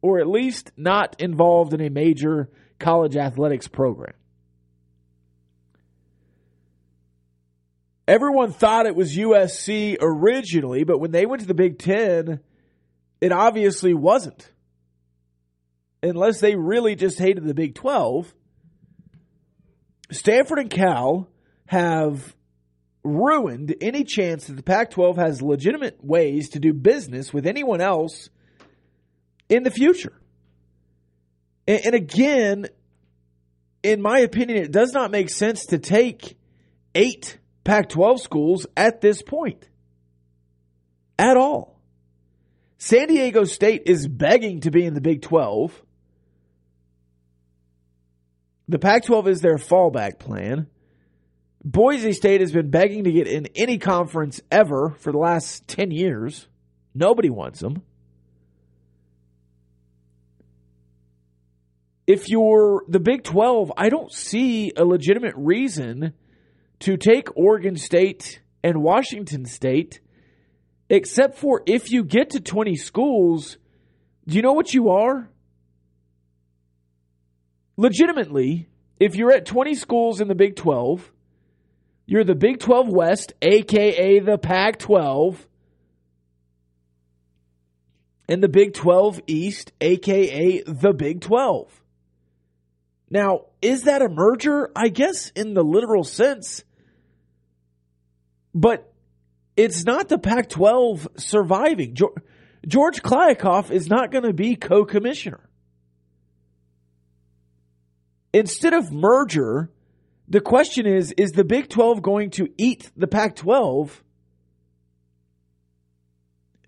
or 0.00 0.20
at 0.20 0.28
least 0.28 0.70
not 0.76 1.20
involved 1.20 1.74
in 1.74 1.80
a 1.80 1.90
major 1.90 2.48
college 2.78 3.16
athletics 3.16 3.68
program. 3.68 4.14
Everyone 8.08 8.52
thought 8.52 8.86
it 8.86 8.96
was 8.96 9.14
USC 9.14 9.98
originally, 10.00 10.82
but 10.82 10.98
when 10.98 11.10
they 11.10 11.26
went 11.26 11.42
to 11.42 11.46
the 11.46 11.52
Big 11.52 11.78
Ten, 11.78 12.40
it 13.20 13.32
obviously 13.32 13.92
wasn't. 13.92 14.50
Unless 16.02 16.40
they 16.40 16.56
really 16.56 16.96
just 16.96 17.18
hated 17.18 17.44
the 17.44 17.52
Big 17.52 17.74
12. 17.74 18.32
Stanford 20.10 20.58
and 20.58 20.70
Cal 20.70 21.28
have 21.66 22.34
ruined 23.04 23.76
any 23.82 24.04
chance 24.04 24.46
that 24.46 24.54
the 24.54 24.62
Pac 24.62 24.92
12 24.92 25.18
has 25.18 25.42
legitimate 25.42 26.02
ways 26.02 26.48
to 26.50 26.60
do 26.60 26.72
business 26.72 27.34
with 27.34 27.46
anyone 27.46 27.82
else 27.82 28.30
in 29.50 29.64
the 29.64 29.70
future. 29.70 30.18
And, 31.66 31.80
and 31.84 31.94
again, 31.94 32.68
in 33.82 34.00
my 34.00 34.20
opinion, 34.20 34.62
it 34.64 34.72
does 34.72 34.94
not 34.94 35.10
make 35.10 35.28
sense 35.28 35.66
to 35.66 35.78
take 35.78 36.38
eight 36.94 37.36
Pac 37.68 37.90
12 37.90 38.22
schools 38.22 38.66
at 38.78 39.02
this 39.02 39.20
point. 39.20 39.68
At 41.18 41.36
all. 41.36 41.78
San 42.78 43.08
Diego 43.08 43.44
State 43.44 43.82
is 43.84 44.08
begging 44.08 44.60
to 44.60 44.70
be 44.70 44.86
in 44.86 44.94
the 44.94 45.02
Big 45.02 45.20
12. 45.20 45.82
The 48.68 48.78
Pac 48.78 49.04
12 49.04 49.28
is 49.28 49.40
their 49.42 49.56
fallback 49.56 50.18
plan. 50.18 50.68
Boise 51.62 52.14
State 52.14 52.40
has 52.40 52.52
been 52.52 52.70
begging 52.70 53.04
to 53.04 53.12
get 53.12 53.26
in 53.28 53.48
any 53.54 53.76
conference 53.76 54.40
ever 54.50 54.96
for 55.00 55.12
the 55.12 55.18
last 55.18 55.68
10 55.68 55.90
years. 55.90 56.48
Nobody 56.94 57.28
wants 57.28 57.60
them. 57.60 57.82
If 62.06 62.30
you're 62.30 62.84
the 62.88 63.00
Big 63.00 63.24
12, 63.24 63.74
I 63.76 63.90
don't 63.90 64.10
see 64.10 64.72
a 64.74 64.86
legitimate 64.86 65.34
reason 65.36 66.14
to 66.80 66.96
take 66.96 67.36
Oregon 67.36 67.76
State 67.76 68.40
and 68.62 68.82
Washington 68.82 69.44
State, 69.44 70.00
except 70.88 71.38
for 71.38 71.62
if 71.66 71.90
you 71.90 72.04
get 72.04 72.30
to 72.30 72.40
20 72.40 72.76
schools, 72.76 73.58
do 74.26 74.36
you 74.36 74.42
know 74.42 74.52
what 74.52 74.72
you 74.72 74.90
are? 74.90 75.28
Legitimately, 77.76 78.68
if 78.98 79.14
you're 79.14 79.32
at 79.32 79.46
20 79.46 79.74
schools 79.74 80.20
in 80.20 80.28
the 80.28 80.34
Big 80.34 80.56
12, 80.56 81.12
you're 82.06 82.24
the 82.24 82.34
Big 82.34 82.58
12 82.58 82.88
West, 82.88 83.34
aka 83.42 84.18
the 84.18 84.38
Pac 84.38 84.78
12, 84.78 85.46
and 88.28 88.42
the 88.42 88.48
Big 88.48 88.74
12 88.74 89.20
East, 89.26 89.72
aka 89.80 90.62
the 90.66 90.92
Big 90.92 91.20
12. 91.20 91.70
Now, 93.10 93.46
is 93.62 93.84
that 93.84 94.02
a 94.02 94.08
merger? 94.08 94.70
I 94.76 94.88
guess 94.88 95.30
in 95.30 95.54
the 95.54 95.62
literal 95.62 96.04
sense. 96.04 96.64
But 98.58 98.92
it's 99.56 99.84
not 99.84 100.08
the 100.08 100.18
Pac 100.18 100.48
12 100.48 101.06
surviving. 101.16 101.96
George 102.66 103.02
Kliavkoff 103.02 103.70
is 103.70 103.86
not 103.86 104.10
going 104.10 104.24
to 104.24 104.32
be 104.32 104.56
co 104.56 104.84
commissioner. 104.84 105.48
Instead 108.32 108.74
of 108.74 108.92
merger, 108.92 109.70
the 110.26 110.40
question 110.40 110.86
is 110.86 111.12
is 111.12 111.30
the 111.30 111.44
Big 111.44 111.68
12 111.68 112.02
going 112.02 112.30
to 112.30 112.48
eat 112.58 112.90
the 112.96 113.06
Pac 113.06 113.36
12? 113.36 114.02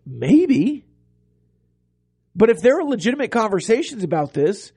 Maybe. 0.06 0.84
But 2.36 2.50
if 2.50 2.58
there 2.62 2.78
are 2.78 2.84
legitimate 2.84 3.32
conversations 3.32 4.04
about 4.04 4.32
this, 4.32 4.70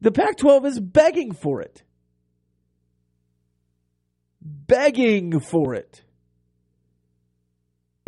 the 0.00 0.12
Pac 0.12 0.36
12 0.36 0.66
is 0.66 0.78
begging 0.78 1.32
for 1.32 1.62
it. 1.62 1.82
Begging 4.40 5.40
for 5.40 5.74
it. 5.74 6.04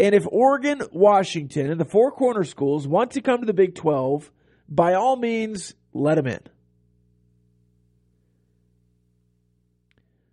And 0.03 0.17
if 0.17 0.27
Oregon, 0.27 0.83
Washington, 0.91 1.71
and 1.71 1.81
the 1.81 1.85
four 1.85 2.11
corner 2.11 2.43
schools 2.43 2.89
want 2.89 3.13
to 3.13 3.21
come 3.21 3.39
to 3.39 3.47
the 3.47 3.53
Big 3.53 3.77
12, 3.77 4.33
by 4.69 4.95
all 4.95 5.15
means, 5.15 5.77
let 5.93 6.17
them 6.17 6.27
in. 6.27 6.41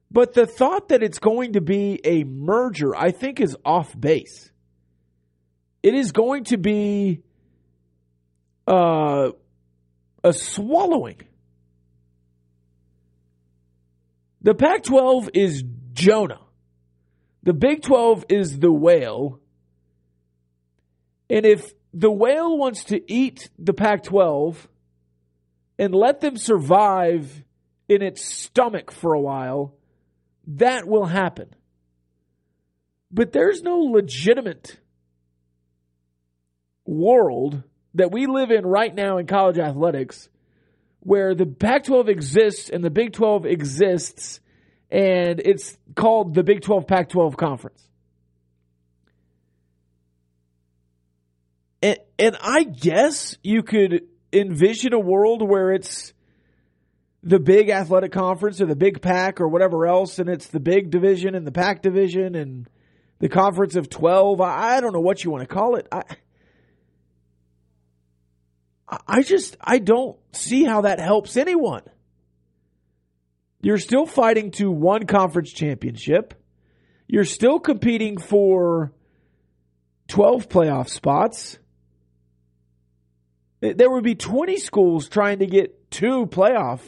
But 0.09 0.33
the 0.33 0.47
thought 0.47 0.89
that 0.89 1.03
it's 1.03 1.19
going 1.19 1.53
to 1.53 1.61
be 1.61 1.99
a 2.03 2.23
merger, 2.23 2.95
I 2.95 3.11
think, 3.11 3.39
is 3.39 3.55
off 3.63 3.97
base. 3.97 4.49
It 5.83 5.93
is 5.93 6.13
going 6.13 6.45
to 6.45 6.57
be 6.57 7.21
uh, 8.67 9.29
a 10.23 10.33
swallowing. 10.33 11.21
The 14.41 14.55
Pac 14.55 14.81
12 14.81 15.29
is 15.35 15.63
Jonah. 15.93 16.41
The 17.43 17.53
Big 17.53 17.83
12 17.83 18.25
is 18.29 18.57
the 18.57 18.71
whale. 18.71 19.38
And 21.29 21.45
if 21.45 21.73
the 21.93 22.11
whale 22.11 22.57
wants 22.57 22.85
to 22.85 23.11
eat 23.11 23.49
the 23.57 23.73
Pac 23.73 24.03
12 24.03 24.67
and 25.77 25.93
let 25.93 26.21
them 26.21 26.37
survive 26.37 27.43
in 27.87 28.01
its 28.01 28.23
stomach 28.23 28.91
for 28.91 29.13
a 29.13 29.19
while, 29.19 29.75
that 30.47 30.87
will 30.87 31.05
happen. 31.05 31.49
But 33.11 33.31
there's 33.31 33.61
no 33.61 33.79
legitimate 33.79 34.77
world 36.85 37.63
that 37.95 38.11
we 38.11 38.27
live 38.27 38.51
in 38.51 38.65
right 38.65 38.93
now 38.93 39.17
in 39.17 39.27
college 39.27 39.57
athletics 39.57 40.29
where 41.01 41.33
the 41.33 41.45
Pac 41.45 41.85
12 41.85 42.09
exists 42.09 42.69
and 42.69 42.83
the 42.83 42.89
Big 42.89 43.13
12 43.13 43.45
exists 43.45 44.39
and 44.91 45.39
it's 45.39 45.77
called 45.95 46.33
the 46.33 46.43
Big 46.43 46.61
12 46.61 46.87
Pac 46.87 47.09
12 47.09 47.37
Conference. 47.37 47.88
And, 51.81 51.97
and 52.17 52.37
I 52.41 52.63
guess 52.63 53.37
you 53.43 53.63
could 53.63 54.03
envision 54.33 54.93
a 54.93 54.99
world 54.99 55.47
where 55.47 55.71
it's 55.71 56.13
the 57.23 57.39
big 57.39 57.69
athletic 57.69 58.11
conference 58.11 58.61
or 58.61 58.65
the 58.65 58.75
big 58.75 59.01
pack 59.01 59.41
or 59.41 59.47
whatever 59.47 59.87
else, 59.87 60.19
and 60.19 60.29
it's 60.29 60.47
the 60.47 60.59
big 60.59 60.89
division 60.89 61.35
and 61.35 61.45
the 61.45 61.51
pack 61.51 61.81
division 61.81 62.35
and 62.35 62.69
the 63.19 63.29
conference 63.29 63.75
of 63.75 63.89
12. 63.89 64.39
I 64.41 64.79
don't 64.79 64.93
know 64.93 65.01
what 65.01 65.23
you 65.23 65.31
want 65.31 65.47
to 65.47 65.53
call 65.53 65.75
it. 65.75 65.87
I, 65.91 66.03
I 69.07 69.21
just, 69.21 69.57
I 69.61 69.79
don't 69.79 70.17
see 70.31 70.63
how 70.63 70.81
that 70.81 70.99
helps 70.99 71.37
anyone. 71.37 71.83
You're 73.61 73.77
still 73.77 74.05
fighting 74.05 74.51
to 74.51 74.71
one 74.71 75.05
conference 75.05 75.51
championship. 75.51 76.33
You're 77.07 77.25
still 77.25 77.59
competing 77.59 78.17
for 78.17 78.93
12 80.07 80.47
playoff 80.47 80.89
spots. 80.89 81.59
There 83.61 83.89
would 83.89 84.03
be 84.03 84.15
20 84.15 84.57
schools 84.57 85.09
trying 85.09 85.39
to 85.39 85.45
get 85.45 85.91
two 85.91 86.27
playoff 86.27 86.79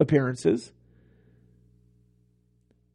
appearances. 0.00 0.72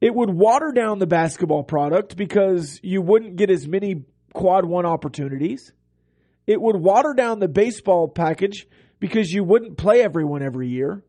It 0.01 0.15
would 0.15 0.29
water 0.29 0.71
down 0.71 0.99
the 0.99 1.07
basketball 1.07 1.63
product 1.63 2.15
because 2.15 2.79
you 2.81 3.01
wouldn't 3.01 3.35
get 3.35 3.51
as 3.51 3.67
many 3.67 4.05
quad 4.33 4.65
one 4.65 4.85
opportunities. 4.85 5.73
It 6.47 6.59
would 6.59 6.77
water 6.77 7.13
down 7.15 7.39
the 7.39 7.47
baseball 7.47 8.07
package 8.07 8.65
because 8.99 9.31
you 9.31 9.43
wouldn't 9.43 9.77
play 9.77 10.01
everyone 10.01 10.41
every 10.41 10.69
year. 10.69 11.03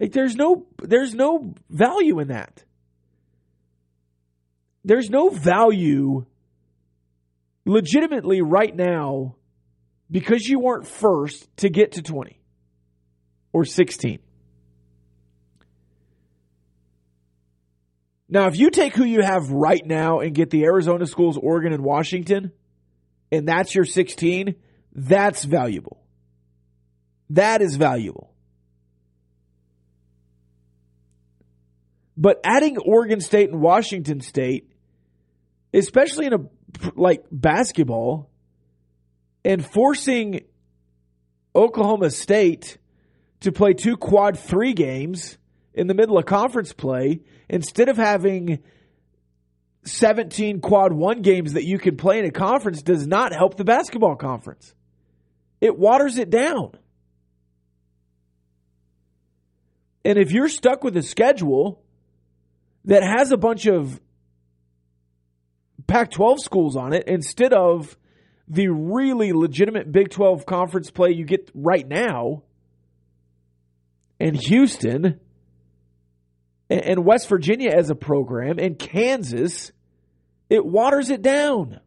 Like 0.00 0.12
there's 0.12 0.36
no 0.36 0.66
there's 0.82 1.14
no 1.14 1.54
value 1.70 2.18
in 2.20 2.28
that. 2.28 2.64
There's 4.84 5.10
no 5.10 5.28
value 5.28 6.26
legitimately 7.64 8.42
right 8.42 8.74
now 8.74 9.36
because 10.10 10.46
you 10.46 10.58
weren't 10.58 10.86
first 10.86 11.48
to 11.58 11.68
get 11.68 11.92
to 11.92 12.02
20 12.02 12.40
or 13.52 13.64
16. 13.64 14.20
Now, 18.28 18.46
if 18.46 18.58
you 18.58 18.70
take 18.70 18.94
who 18.94 19.04
you 19.04 19.22
have 19.22 19.50
right 19.50 19.84
now 19.84 20.20
and 20.20 20.34
get 20.34 20.50
the 20.50 20.64
Arizona 20.64 21.06
schools, 21.06 21.38
Oregon, 21.38 21.72
and 21.72 21.82
Washington, 21.82 22.52
and 23.32 23.48
that's 23.48 23.74
your 23.74 23.86
16, 23.86 24.54
that's 24.94 25.44
valuable. 25.44 26.02
That 27.30 27.62
is 27.62 27.76
valuable. 27.76 28.34
But 32.16 32.40
adding 32.44 32.78
Oregon 32.78 33.20
State 33.20 33.50
and 33.50 33.60
Washington 33.60 34.20
State, 34.20 34.70
especially 35.72 36.26
in 36.26 36.32
a 36.34 36.38
like 36.96 37.24
basketball, 37.30 38.28
and 39.44 39.64
forcing 39.64 40.44
Oklahoma 41.54 42.10
State 42.10 42.78
to 43.40 43.52
play 43.52 43.72
two 43.72 43.96
quad 43.96 44.38
three 44.38 44.72
games 44.72 45.38
in 45.74 45.86
the 45.86 45.94
middle 45.94 46.18
of 46.18 46.26
conference 46.26 46.72
play 46.72 47.20
instead 47.48 47.88
of 47.88 47.96
having 47.96 48.58
17 49.84 50.60
quad 50.60 50.92
one 50.92 51.22
games 51.22 51.54
that 51.54 51.64
you 51.64 51.78
can 51.78 51.96
play 51.96 52.18
in 52.18 52.24
a 52.24 52.30
conference 52.30 52.82
does 52.82 53.06
not 53.06 53.32
help 53.32 53.56
the 53.56 53.64
basketball 53.64 54.16
conference. 54.16 54.74
It 55.60 55.78
waters 55.78 56.18
it 56.18 56.30
down. 56.30 56.72
And 60.04 60.18
if 60.18 60.32
you're 60.32 60.48
stuck 60.48 60.84
with 60.84 60.96
a 60.96 61.02
schedule 61.02 61.82
that 62.84 63.02
has 63.02 63.32
a 63.32 63.36
bunch 63.36 63.66
of 63.66 64.00
Pac 65.86 66.10
12 66.10 66.40
schools 66.40 66.76
on 66.76 66.92
it 66.92 67.04
instead 67.06 67.52
of 67.52 67.96
the 68.48 68.68
really 68.68 69.32
legitimate 69.32 69.92
Big 69.92 70.10
12 70.10 70.46
conference 70.46 70.90
play 70.90 71.10
you 71.10 71.24
get 71.24 71.50
right 71.54 71.86
now, 71.86 72.42
and 74.18 74.36
Houston, 74.36 75.20
and 76.70 77.04
West 77.04 77.28
Virginia 77.28 77.70
as 77.70 77.90
a 77.90 77.94
program, 77.94 78.58
and 78.58 78.78
Kansas, 78.78 79.72
it 80.48 80.64
waters 80.64 81.10
it 81.10 81.22
down. 81.22 81.80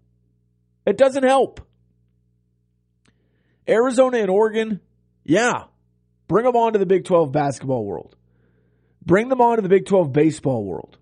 It 0.86 0.98
doesn't 0.98 1.24
help. 1.24 1.62
Arizona 3.68 4.18
and 4.18 4.30
Oregon, 4.30 4.82
yeah, 5.24 5.66
bring 6.28 6.46
them 6.46 6.56
on 6.56 6.74
to 6.74 6.80
the 6.80 6.86
Big 6.86 7.06
12 7.06 7.32
basketball 7.32 7.86
world. 7.86 8.16
Bring 9.04 9.30
them 9.30 9.42
on 9.42 9.58
to 9.58 9.62
the 9.62 9.70
Big 9.70 9.86
12 9.86 10.12
baseball 10.12 10.64
world. 10.64 10.98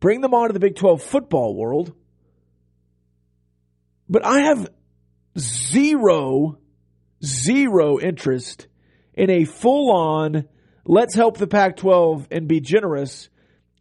Bring 0.00 0.20
them 0.20 0.34
on 0.34 0.48
to 0.48 0.52
the 0.52 0.60
Big 0.60 0.76
12 0.76 1.02
football 1.02 1.54
world. 1.54 1.92
But 4.08 4.24
I 4.24 4.40
have 4.40 4.68
zero, 5.38 6.58
zero 7.24 7.98
interest 7.98 8.66
in 9.14 9.30
a 9.30 9.44
full 9.44 9.90
on, 9.90 10.48
let's 10.84 11.14
help 11.14 11.38
the 11.38 11.46
Pac 11.46 11.76
12 11.76 12.28
and 12.30 12.46
be 12.48 12.60
generous 12.60 13.28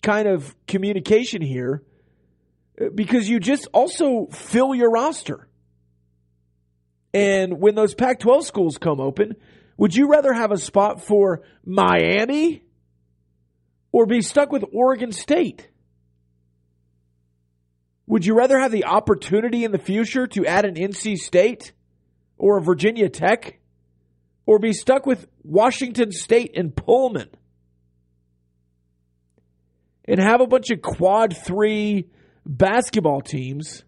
kind 0.02 0.28
of 0.28 0.56
communication 0.68 1.42
here 1.42 1.84
because 2.94 3.28
you 3.28 3.40
just 3.40 3.68
also 3.74 4.28
fill 4.32 4.76
your 4.76 4.92
roster. 4.92 5.48
And 7.14 7.60
when 7.60 7.76
those 7.76 7.96
Pac 7.96 8.20
12 8.20 8.46
schools 8.46 8.78
come 8.78 9.00
open, 9.00 9.36
would 9.78 9.96
you 9.96 10.10
rather 10.10 10.34
have 10.34 10.52
a 10.52 10.58
spot 10.58 11.04
for 11.04 11.44
Miami 11.66 12.64
or 13.92 14.06
be 14.06 14.22
stuck 14.22 14.52
with 14.52 14.64
Oregon 14.74 15.12
State? 15.12 15.70
Would 18.08 18.26
you 18.26 18.36
rather 18.36 18.60
have 18.60 18.72
the 18.72 18.86
opportunity 18.86 19.64
in 19.64 19.72
the 19.72 19.80
future 19.80 20.28
to 20.28 20.46
add 20.46 20.66
an 20.66 20.76
NC 20.76 21.18
State 21.18 21.72
or 22.38 22.58
a 22.58 22.62
Virginia 22.62 23.10
Tech 23.10 23.60
or 24.46 24.60
be 24.60 24.74
stuck 24.74 25.06
with 25.06 25.28
Washington 25.44 26.12
State 26.12 26.52
and 26.56 26.76
Pullman 26.76 27.30
and 30.06 30.20
have 30.20 30.42
a 30.42 30.48
bunch 30.48 30.70
of 30.70 30.82
quad 30.82 31.36
three 31.36 32.08
basketball 32.46 33.22
teams 33.22 33.84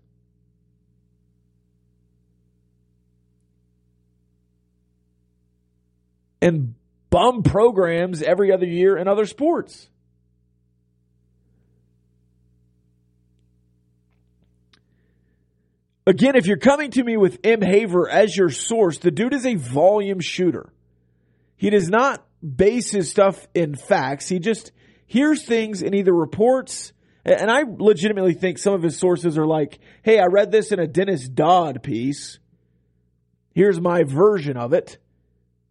and 6.42 6.74
bum 7.12 7.44
programs 7.44 8.24
every 8.24 8.52
other 8.52 8.66
year 8.66 8.98
in 8.98 9.08
other 9.08 9.28
sports? 9.28 9.90
Again, 16.08 16.38
if 16.38 16.48
you're 16.48 16.56
coming 16.56 16.90
to 16.92 17.04
me 17.04 17.18
with 17.18 17.42
M. 17.44 17.62
Haver 17.62 18.10
as 18.10 18.36
your 18.36 18.50
source, 18.50 18.98
the 18.98 19.12
dude 19.12 19.34
is 19.34 19.46
a 19.46 19.56
volume 19.56 20.22
shooter. 20.22 20.72
He 21.58 21.70
does 21.70 21.90
not 21.90 22.26
base 22.42 22.90
his 22.90 23.12
stuff 23.12 23.46
in 23.54 23.76
facts. 23.76 24.30
He 24.30 24.40
just 24.40 24.72
hears 25.06 25.44
things 25.44 25.84
and 25.84 25.94
either 25.94 26.14
reports, 26.14 26.94
and 27.26 27.52
I 27.52 27.64
legitimately 27.68 28.36
think 28.36 28.58
some 28.58 28.74
of 28.74 28.84
his 28.84 28.98
sources 28.98 29.38
are 29.38 29.46
like, 29.46 29.80
hey, 30.02 30.18
I 30.18 30.28
read 30.32 30.50
this 30.50 30.72
in 30.72 30.80
a 30.80 30.88
Dennis 30.88 31.28
Dodd 31.28 31.84
piece. 31.84 32.40
Here's 33.54 33.82
my 33.82 34.04
version 34.04 34.56
of 34.56 34.72
it. 34.72 34.98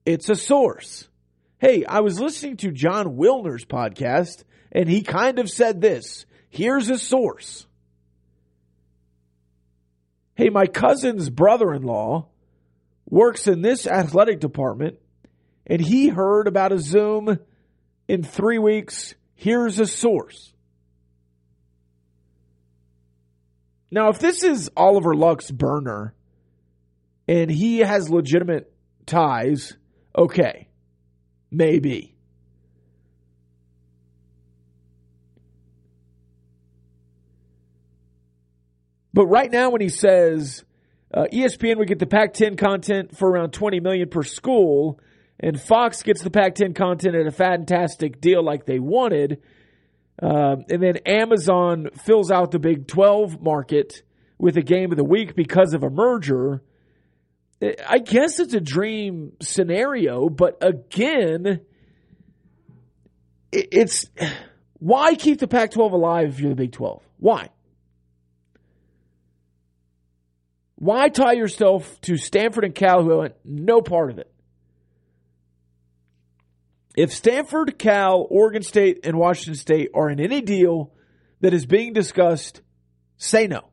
It's 0.04 0.28
a 0.28 0.36
source. 0.36 1.08
Hey, 1.56 1.86
I 1.86 2.00
was 2.00 2.20
listening 2.20 2.58
to 2.58 2.72
Jon 2.72 3.16
Wilner's 3.16 3.64
podcast, 3.64 4.44
and 4.70 4.86
he 4.86 5.00
kind 5.00 5.38
of 5.38 5.48
said 5.48 5.80
this. 5.80 6.26
Here's 6.50 6.90
a 6.90 6.98
source. 6.98 7.66
Hey, 10.36 10.50
my 10.50 10.66
cousin's 10.66 11.30
brother 11.30 11.72
in 11.72 11.82
law 11.82 12.28
works 13.08 13.46
in 13.48 13.62
this 13.62 13.86
athletic 13.86 14.38
department, 14.38 14.98
and 15.66 15.80
he 15.80 16.08
heard 16.08 16.46
about 16.46 16.72
a 16.72 16.78
Zoom 16.78 17.38
in 18.06 18.22
three 18.22 18.58
weeks. 18.58 19.14
Here's 19.34 19.78
a 19.78 19.86
source. 19.86 20.52
Now, 23.90 24.08
if 24.08 24.18
this 24.18 24.42
is 24.42 24.70
Oliver 24.76 25.14
Luck's 25.14 25.50
burner 25.50 26.14
and 27.26 27.50
he 27.50 27.78
has 27.78 28.10
legitimate 28.10 28.72
ties, 29.06 29.74
okay, 30.16 30.68
maybe. 31.50 32.15
But 39.16 39.28
right 39.28 39.50
now, 39.50 39.70
when 39.70 39.80
he 39.80 39.88
says 39.88 40.62
uh, 41.12 41.24
ESPN 41.32 41.78
would 41.78 41.88
get 41.88 41.98
the 41.98 42.06
Pac-10 42.06 42.58
content 42.58 43.16
for 43.16 43.30
around 43.30 43.52
20 43.52 43.80
million 43.80 44.10
per 44.10 44.22
school, 44.22 45.00
and 45.40 45.58
Fox 45.58 46.02
gets 46.02 46.22
the 46.22 46.28
Pac-10 46.28 46.74
content 46.74 47.14
at 47.14 47.26
a 47.26 47.30
fantastic 47.30 48.20
deal 48.20 48.44
like 48.44 48.66
they 48.66 48.78
wanted, 48.78 49.40
uh, 50.22 50.56
and 50.68 50.82
then 50.82 50.98
Amazon 51.06 51.88
fills 52.04 52.30
out 52.30 52.50
the 52.50 52.58
Big 52.58 52.86
12 52.88 53.40
market 53.40 54.02
with 54.36 54.58
a 54.58 54.62
game 54.62 54.92
of 54.92 54.98
the 54.98 55.04
week 55.04 55.34
because 55.34 55.72
of 55.72 55.82
a 55.82 55.88
merger. 55.88 56.62
I 57.88 58.00
guess 58.00 58.38
it's 58.38 58.52
a 58.52 58.60
dream 58.60 59.32
scenario, 59.40 60.28
but 60.28 60.58
again, 60.60 61.62
it's 63.50 64.04
why 64.74 65.14
keep 65.14 65.38
the 65.38 65.48
Pac 65.48 65.70
12 65.70 65.92
alive 65.92 66.28
if 66.28 66.40
you're 66.40 66.50
the 66.50 66.54
Big 66.54 66.72
12? 66.72 67.02
Why? 67.18 67.48
Why 70.76 71.08
tie 71.08 71.32
yourself 71.32 72.00
to 72.02 72.16
Stanford 72.16 72.64
and 72.64 72.74
Cal 72.74 73.02
who 73.02 73.16
want 73.16 73.34
no 73.44 73.80
part 73.80 74.10
of 74.10 74.18
it? 74.18 74.30
If 76.96 77.12
Stanford, 77.12 77.78
Cal, 77.78 78.26
Oregon 78.30 78.62
State, 78.62 79.00
and 79.04 79.18
Washington 79.18 79.54
State 79.54 79.90
are 79.94 80.08
in 80.08 80.20
any 80.20 80.40
deal 80.40 80.92
that 81.40 81.52
is 81.52 81.66
being 81.66 81.92
discussed, 81.92 82.62
say 83.18 83.46
no. 83.46 83.68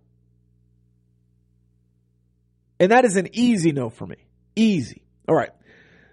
And 2.79 2.91
that 2.91 3.05
is 3.05 3.15
an 3.15 3.29
easy 3.31 3.71
no 3.71 3.89
for 3.89 4.05
me. 4.05 4.17
Easy. 4.55 5.03
All 5.27 5.35
right. 5.35 5.51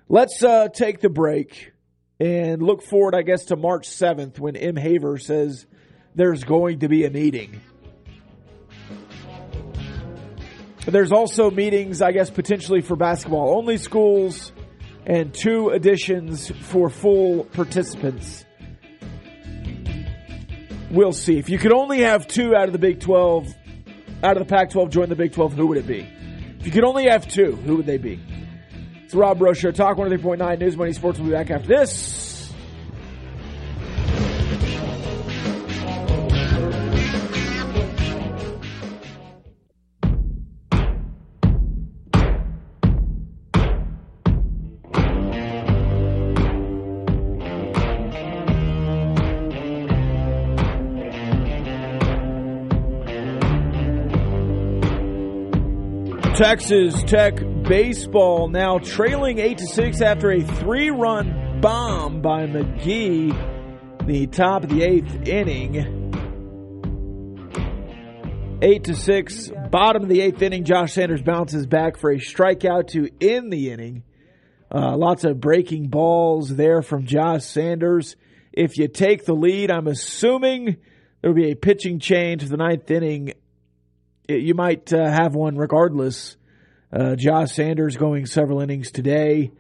Let's 0.08 0.42
uh, 0.42 0.68
take 0.68 1.00
the 1.00 1.08
break 1.08 1.72
and 2.20 2.62
look 2.62 2.82
forward, 2.82 3.14
I 3.14 3.22
guess, 3.22 3.46
to 3.46 3.56
March 3.56 3.88
7th 3.88 4.38
when 4.38 4.54
M. 4.56 4.76
Haver 4.76 5.18
says 5.18 5.66
there's 6.14 6.44
going 6.44 6.80
to 6.80 6.88
be 6.88 7.04
a 7.04 7.10
meeting. 7.10 7.60
There's 10.90 11.12
also 11.12 11.50
meetings, 11.50 12.02
I 12.02 12.12
guess, 12.12 12.30
potentially 12.30 12.80
for 12.80 12.96
basketball 12.96 13.56
only 13.56 13.76
schools 13.76 14.52
and 15.06 15.32
two 15.32 15.70
additions 15.70 16.50
for 16.50 16.90
full 16.90 17.44
participants. 17.44 18.44
We'll 20.90 21.12
see. 21.12 21.38
If 21.38 21.48
you 21.48 21.58
could 21.58 21.72
only 21.72 22.00
have 22.00 22.26
two 22.26 22.54
out 22.54 22.66
of 22.66 22.72
the 22.72 22.78
Big 22.78 23.00
12, 23.00 23.54
out 24.22 24.36
of 24.36 24.46
the 24.46 24.52
Pac 24.52 24.70
12 24.70 24.90
join 24.90 25.08
the 25.08 25.16
Big 25.16 25.32
12, 25.32 25.54
who 25.54 25.68
would 25.68 25.78
it 25.78 25.86
be? 25.86 26.06
If 26.58 26.66
you 26.66 26.72
could 26.72 26.84
only 26.84 27.08
have 27.08 27.28
two, 27.28 27.52
who 27.52 27.76
would 27.76 27.86
they 27.86 27.96
be? 27.96 28.20
It's 29.04 29.14
Rob 29.14 29.38
Show. 29.56 29.70
Talk 29.70 29.96
103.9 29.96 30.58
News 30.58 30.76
Money 30.76 30.92
Sports. 30.92 31.18
We'll 31.18 31.28
be 31.28 31.34
back 31.34 31.50
after 31.50 31.68
this. 31.68 32.29
Texas 56.40 57.02
Tech 57.02 57.34
baseball 57.64 58.48
now 58.48 58.78
trailing 58.78 59.38
8 59.38 59.58
to 59.58 59.66
6 59.66 60.00
after 60.00 60.30
a 60.30 60.40
three 60.40 60.88
run 60.88 61.60
bomb 61.60 62.22
by 62.22 62.46
McGee, 62.46 64.06
the 64.06 64.26
top 64.26 64.64
of 64.64 64.70
the 64.70 64.82
eighth 64.82 65.28
inning. 65.28 65.76
8 68.62 68.84
to 68.84 68.96
6, 68.96 69.50
bottom 69.70 70.04
of 70.04 70.08
the 70.08 70.22
eighth 70.22 70.40
inning. 70.40 70.64
Josh 70.64 70.94
Sanders 70.94 71.20
bounces 71.20 71.66
back 71.66 71.98
for 71.98 72.10
a 72.10 72.16
strikeout 72.16 72.88
to 72.92 73.10
end 73.20 73.52
the 73.52 73.70
inning. 73.70 74.02
Uh, 74.74 74.96
lots 74.96 75.24
of 75.24 75.42
breaking 75.42 75.88
balls 75.88 76.56
there 76.56 76.80
from 76.80 77.04
Josh 77.04 77.44
Sanders. 77.44 78.16
If 78.50 78.78
you 78.78 78.88
take 78.88 79.26
the 79.26 79.34
lead, 79.34 79.70
I'm 79.70 79.88
assuming 79.88 80.78
there 81.20 81.32
will 81.32 81.34
be 81.34 81.50
a 81.50 81.54
pitching 81.54 81.98
change 81.98 82.44
for 82.44 82.48
the 82.48 82.56
ninth 82.56 82.90
inning. 82.90 83.34
You 84.38 84.54
might 84.54 84.92
uh, 84.92 85.10
have 85.10 85.34
one 85.34 85.56
regardless. 85.56 86.36
Uh, 86.92 87.16
Josh 87.16 87.52
Sanders 87.52 87.96
going 87.96 88.26
several 88.26 88.60
innings 88.60 88.90
today, 88.90 89.52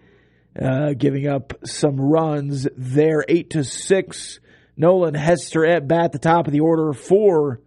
uh, 0.60 0.94
giving 0.94 1.28
up 1.28 1.54
some 1.64 2.00
runs 2.00 2.66
there, 2.76 3.24
eight 3.28 3.50
to 3.50 3.64
six. 3.64 4.40
Nolan 4.76 5.14
Hester 5.14 5.66
at 5.66 5.86
bat, 5.86 6.12
the 6.12 6.18
top 6.18 6.46
of 6.46 6.52
the 6.52 6.60
order 6.60 6.92
for 6.92 7.60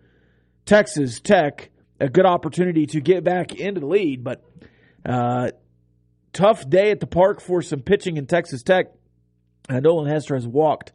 Texas 0.65 1.19
Tech. 1.19 1.69
A 1.99 2.09
good 2.09 2.25
opportunity 2.25 2.85
to 2.87 3.01
get 3.01 3.23
back 3.23 3.53
into 3.53 3.79
the 3.81 3.85
lead, 3.85 4.23
but 4.23 4.43
uh, 5.05 5.51
tough 6.33 6.67
day 6.67 6.91
at 6.91 6.99
the 6.99 7.07
park 7.07 7.39
for 7.39 7.61
some 7.61 7.81
pitching 7.81 8.17
in 8.17 8.25
Texas 8.25 8.63
Tech. 8.63 8.87
Uh, 9.69 9.79
Nolan 9.79 10.09
Hester 10.09 10.35
has 10.35 10.47
walked 10.47 10.91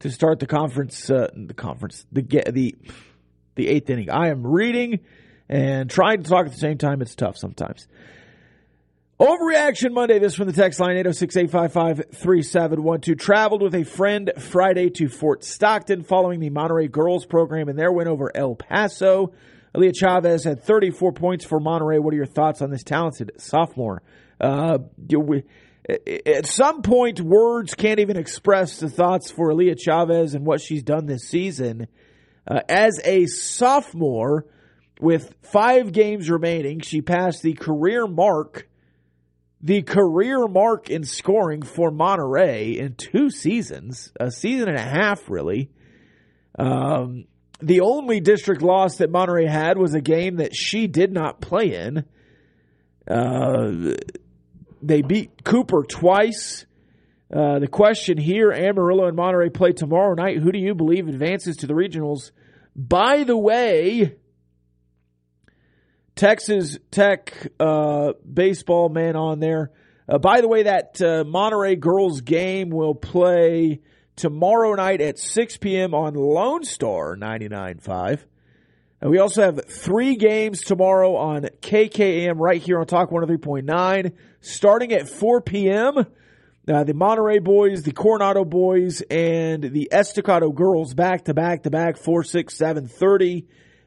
to 0.00 0.10
start 0.10 0.38
the 0.38 0.46
conference, 0.46 1.10
uh, 1.10 1.28
the 1.34 1.54
conference, 1.54 2.04
the 2.12 2.22
the 2.22 2.76
the 3.56 3.68
eighth 3.68 3.88
inning. 3.90 4.10
I 4.10 4.28
am 4.28 4.46
reading 4.46 5.00
and 5.48 5.90
trying 5.90 6.22
to 6.22 6.28
talk 6.28 6.46
at 6.46 6.52
the 6.52 6.58
same 6.58 6.78
time. 6.78 7.02
It's 7.02 7.14
tough 7.14 7.36
sometimes. 7.36 7.86
Overreaction 9.20 9.92
Monday. 9.92 10.18
This 10.18 10.34
from 10.34 10.48
the 10.48 10.52
text 10.52 10.80
line 10.80 10.96
806 10.96 11.36
855 11.36 12.16
3712. 12.16 13.18
Traveled 13.18 13.62
with 13.62 13.74
a 13.74 13.84
friend 13.84 14.32
Friday 14.38 14.90
to 14.90 15.08
Fort 15.08 15.44
Stockton 15.44 16.02
following 16.02 16.40
the 16.40 16.50
Monterey 16.50 16.88
girls 16.88 17.24
program 17.24 17.68
and 17.68 17.78
their 17.78 17.92
win 17.92 18.08
over 18.08 18.32
El 18.34 18.56
Paso. 18.56 19.32
Aaliyah 19.74 19.94
Chavez 19.96 20.44
had 20.44 20.62
34 20.62 21.12
points 21.12 21.44
for 21.44 21.60
Monterey. 21.60 21.98
What 21.98 22.12
are 22.12 22.16
your 22.16 22.26
thoughts 22.26 22.60
on 22.60 22.70
this 22.70 22.82
talented 22.82 23.32
sophomore? 23.38 24.02
Uh, 24.40 24.78
at 26.26 26.46
some 26.46 26.82
point, 26.82 27.20
words 27.20 27.74
can't 27.74 28.00
even 28.00 28.16
express 28.16 28.78
the 28.78 28.88
thoughts 28.88 29.30
for 29.30 29.52
Aaliyah 29.52 29.78
Chavez 29.78 30.34
and 30.34 30.44
what 30.44 30.60
she's 30.60 30.82
done 30.82 31.06
this 31.06 31.28
season. 31.28 31.86
Uh, 32.48 32.60
as 32.68 33.00
a 33.04 33.26
sophomore, 33.26 34.46
with 35.00 35.34
five 35.42 35.92
games 35.92 36.30
remaining, 36.30 36.80
she 36.80 37.00
passed 37.00 37.42
the 37.42 37.54
career 37.54 38.06
mark, 38.06 38.68
the 39.60 39.82
career 39.82 40.46
mark 40.46 40.90
in 40.90 41.04
scoring 41.04 41.62
for 41.62 41.90
Monterey 41.90 42.78
in 42.78 42.94
two 42.94 43.30
seasons, 43.30 44.12
a 44.20 44.30
season 44.30 44.68
and 44.68 44.78
a 44.78 44.82
half, 44.82 45.28
really. 45.28 45.70
Um, 46.58 47.24
the 47.60 47.80
only 47.80 48.20
district 48.20 48.62
loss 48.62 48.98
that 48.98 49.10
Monterey 49.10 49.46
had 49.46 49.78
was 49.78 49.94
a 49.94 50.00
game 50.00 50.36
that 50.36 50.54
she 50.54 50.86
did 50.86 51.12
not 51.12 51.40
play 51.40 51.74
in. 51.74 52.04
Uh, 53.08 53.94
they 54.82 55.02
beat 55.02 55.44
Cooper 55.44 55.82
twice. 55.82 56.66
Uh, 57.34 57.58
the 57.58 57.68
question 57.68 58.18
here 58.18 58.52
Amarillo 58.52 59.06
and 59.06 59.16
Monterey 59.16 59.50
play 59.50 59.72
tomorrow 59.72 60.14
night. 60.14 60.38
Who 60.38 60.52
do 60.52 60.58
you 60.58 60.74
believe 60.74 61.08
advances 61.08 61.56
to 61.58 61.66
the 61.66 61.74
regionals? 61.74 62.30
By 62.76 63.24
the 63.24 63.36
way, 63.36 64.16
Texas 66.14 66.78
Tech 66.90 67.48
uh, 67.58 68.12
baseball 68.30 68.88
man 68.88 69.16
on 69.16 69.40
there. 69.40 69.72
Uh, 70.08 70.18
by 70.18 70.40
the 70.40 70.48
way, 70.48 70.64
that 70.64 71.00
uh, 71.02 71.24
Monterey 71.24 71.76
girls 71.76 72.20
game 72.20 72.70
will 72.70 72.94
play 72.94 73.80
tomorrow 74.16 74.74
night 74.74 75.00
at 75.00 75.18
6 75.18 75.56
p.m. 75.56 75.94
on 75.94 76.14
Lone 76.14 76.62
Star 76.62 77.16
99.5. 77.16 78.20
And 79.00 79.10
we 79.10 79.18
also 79.18 79.42
have 79.42 79.64
three 79.66 80.16
games 80.16 80.60
tomorrow 80.60 81.16
on 81.16 81.48
KKAM 81.60 82.38
right 82.38 82.62
here 82.62 82.78
on 82.78 82.86
Talk 82.86 83.10
103.9, 83.10 84.12
starting 84.40 84.92
at 84.92 85.08
4 85.08 85.40
p.m. 85.40 86.06
Uh, 86.66 86.84
the 86.84 86.94
Monterey 86.94 87.40
boys, 87.40 87.82
the 87.82 87.92
Coronado 87.92 88.44
boys, 88.44 89.02
and 89.10 89.62
the 89.62 89.88
Estacado 89.92 90.50
girls 90.52 90.94
back 90.94 91.24
to 91.24 91.34
back 91.34 91.64
to 91.64 91.70
back, 91.70 91.98
4, 91.98 92.22
6, 92.24 92.56
7, 92.56 92.88
30. 92.88 93.46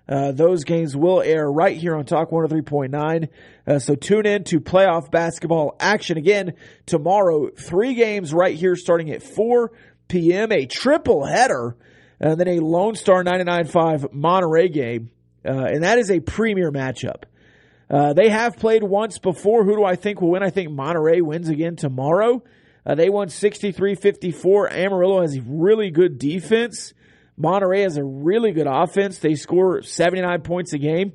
Uh, 0.10 0.32
those 0.32 0.64
games 0.64 0.96
will 0.96 1.22
air 1.22 1.52
right 1.52 1.76
here 1.76 1.96
on 1.96 2.06
Talk 2.06 2.30
103.9. 2.32 3.28
Uh, 3.66 3.80
so 3.80 3.96
tune 3.96 4.26
in 4.26 4.44
to 4.46 4.60
playoff 4.60 5.12
basketball 5.12 5.76
action 5.80 6.18
again 6.18 6.54
tomorrow. 6.86 7.50
Three 7.50 7.94
games 7.94 8.34
right 8.34 8.56
here 8.56 8.76
starting 8.76 9.12
at 9.12 9.22
4 9.22 9.72
p.m. 10.08 10.52
A 10.52 10.66
triple 10.66 11.26
header 11.26 11.76
and 12.20 12.40
then 12.40 12.48
a 12.48 12.60
Lone 12.60 12.96
Star 12.96 13.24
99.5 13.24 14.14
Monterey 14.14 14.70
game. 14.70 15.12
Uh, 15.46 15.66
and 15.66 15.84
that 15.84 16.00
is 16.00 16.10
a 16.10 16.20
premier 16.20 16.72
matchup. 16.72 17.24
Uh, 17.90 18.14
they 18.14 18.30
have 18.30 18.58
played 18.58 18.84
once 18.84 19.18
before. 19.18 19.64
Who 19.64 19.76
do 19.76 19.84
I 19.84 19.96
think 19.96 20.22
will 20.22 20.32
win? 20.32 20.44
I 20.44 20.50
think 20.50 20.72
Monterey 20.72 21.22
wins 21.22 21.48
again 21.48 21.76
tomorrow. 21.76 22.44
Uh, 22.86 22.96
they 22.96 23.10
won 23.10 23.30
63 23.30 23.96
54. 23.96 24.74
Amarillo 24.74 25.22
has 25.22 25.38
a 25.38 25.42
really 25.42 25.90
good 25.92 26.18
defense. 26.18 26.94
Monterey 27.38 27.84
has 27.84 27.98
a 27.98 28.04
really 28.04 28.52
good 28.52 28.68
offense. 28.68 29.20
They 29.20 29.36
score 29.36 29.84
79 29.84 30.42
points 30.42 30.74
a 30.74 30.80
game. 30.80 31.14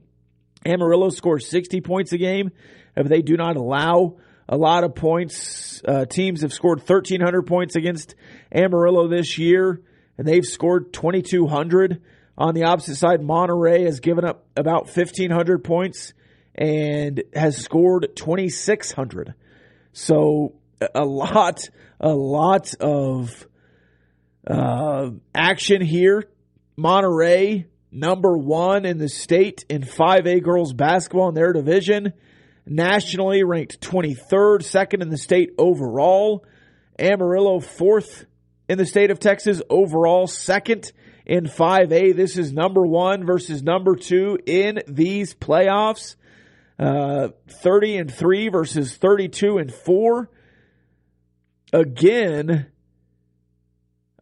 Amarillo 0.64 1.10
scores 1.10 1.48
60 1.48 1.80
points 1.80 2.12
a 2.12 2.18
game. 2.18 2.50
If 2.96 3.08
they 3.08 3.22
do 3.22 3.36
not 3.36 3.56
allow 3.56 4.18
a 4.48 4.56
lot 4.56 4.84
of 4.84 4.94
points, 4.94 5.82
uh, 5.86 6.04
teams 6.04 6.42
have 6.42 6.52
scored 6.52 6.78
1,300 6.78 7.42
points 7.42 7.74
against 7.74 8.14
Amarillo 8.52 9.08
this 9.08 9.36
year 9.38 9.80
and 10.16 10.26
they've 10.26 10.44
scored 10.44 10.92
2,200. 10.92 12.00
On 12.38 12.54
the 12.54 12.64
opposite 12.64 12.96
side, 12.96 13.22
Monterey 13.22 13.84
has 13.84 14.00
given 14.00 14.24
up 14.24 14.46
about 14.56 14.84
1,500 14.84 15.64
points 15.64 16.12
and 16.54 17.22
has 17.34 17.56
scored 17.56 18.08
2,600. 18.14 19.34
So 19.92 20.54
a 20.94 21.04
lot, 21.04 21.68
a 22.00 22.14
lot 22.14 22.74
of 22.80 23.46
uh, 24.46 25.10
action 25.34 25.82
here. 25.82 26.24
Monterey, 26.76 27.66
number 27.90 28.36
one 28.36 28.84
in 28.84 28.98
the 28.98 29.08
state 29.08 29.64
in 29.68 29.82
5A 29.82 30.42
girls 30.42 30.72
basketball 30.72 31.28
in 31.28 31.34
their 31.34 31.52
division. 31.52 32.12
Nationally 32.64 33.42
ranked 33.42 33.80
23rd, 33.80 34.62
second 34.62 35.02
in 35.02 35.10
the 35.10 35.18
state 35.18 35.50
overall. 35.58 36.44
Amarillo, 36.98 37.60
fourth 37.60 38.26
in 38.68 38.78
the 38.78 38.86
state 38.86 39.10
of 39.10 39.18
Texas 39.18 39.60
overall, 39.68 40.26
second 40.26 40.92
in 41.26 41.44
5A. 41.44 42.14
This 42.14 42.38
is 42.38 42.52
number 42.52 42.86
one 42.86 43.26
versus 43.26 43.62
number 43.62 43.96
two 43.96 44.38
in 44.46 44.80
these 44.86 45.34
playoffs. 45.34 46.16
Uh, 46.78 47.28
30 47.48 47.96
and 47.98 48.12
3 48.12 48.48
versus 48.48 48.96
32 48.96 49.58
and 49.58 49.72
4. 49.72 50.30
Again, 51.72 52.71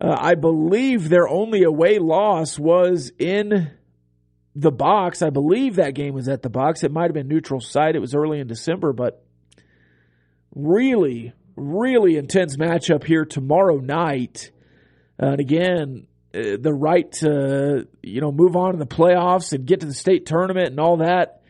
uh, 0.01 0.17
I 0.19 0.35
believe 0.35 1.09
their 1.09 1.29
only 1.29 1.63
away 1.63 1.99
loss 1.99 2.59
was 2.59 3.13
in 3.19 3.71
the 4.55 4.73
box. 4.73 5.23
I 5.23 5.31
believe 5.31 5.77
that 5.77 5.95
game 5.95 6.15
was 6.15 6.29
at 6.29 6.43
the 6.43 6.49
box. 6.49 6.83
It 6.83 6.91
might 6.91 7.05
have 7.05 7.15
been 7.15 7.29
neutral 7.29 7.61
site. 7.61 7.97
It 7.97 8.01
was 8.01 8.15
early 8.15 8.41
in 8.41 8.47
December, 8.47 8.93
but 8.93 9.25
really, 10.55 11.33
really 11.55 12.17
intense 12.17 12.57
matchup 12.57 13.05
here 13.05 13.25
tomorrow 13.25 13.79
night. 13.79 14.51
and 15.19 15.41
again, 15.41 16.07
uh, 16.33 16.57
the 16.61 16.73
right 16.73 17.11
to 17.11 17.89
you 18.03 18.21
know 18.21 18.31
move 18.31 18.55
on 18.55 18.73
in 18.73 18.79
the 18.79 18.87
playoffs 18.87 19.53
and 19.53 19.67
get 19.67 19.81
to 19.81 19.87
the 19.87 19.95
state 19.95 20.27
tournament 20.27 20.69
and 20.69 20.79
all 20.79 20.99
that. 20.99 21.43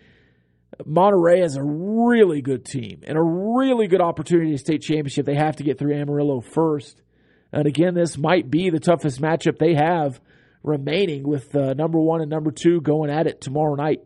Monterey 0.86 1.40
has 1.40 1.56
a 1.56 1.62
really 1.62 2.40
good 2.40 2.64
team 2.64 3.02
and 3.06 3.18
a 3.18 3.22
really 3.22 3.86
good 3.86 4.00
opportunity 4.00 4.52
to 4.52 4.58
state 4.58 4.80
championship. 4.80 5.26
They 5.26 5.34
have 5.34 5.56
to 5.56 5.62
get 5.62 5.78
through 5.78 5.94
Amarillo 5.94 6.40
first. 6.40 7.02
And 7.52 7.66
again, 7.66 7.94
this 7.94 8.16
might 8.16 8.50
be 8.50 8.70
the 8.70 8.80
toughest 8.80 9.20
matchup 9.20 9.58
they 9.58 9.74
have 9.74 10.20
remaining 10.62 11.26
with 11.26 11.54
uh, 11.54 11.74
number 11.74 11.98
one 11.98 12.20
and 12.20 12.30
number 12.30 12.50
two 12.50 12.80
going 12.80 13.10
at 13.10 13.26
it 13.26 13.40
tomorrow 13.40 13.74
night. 13.74 14.00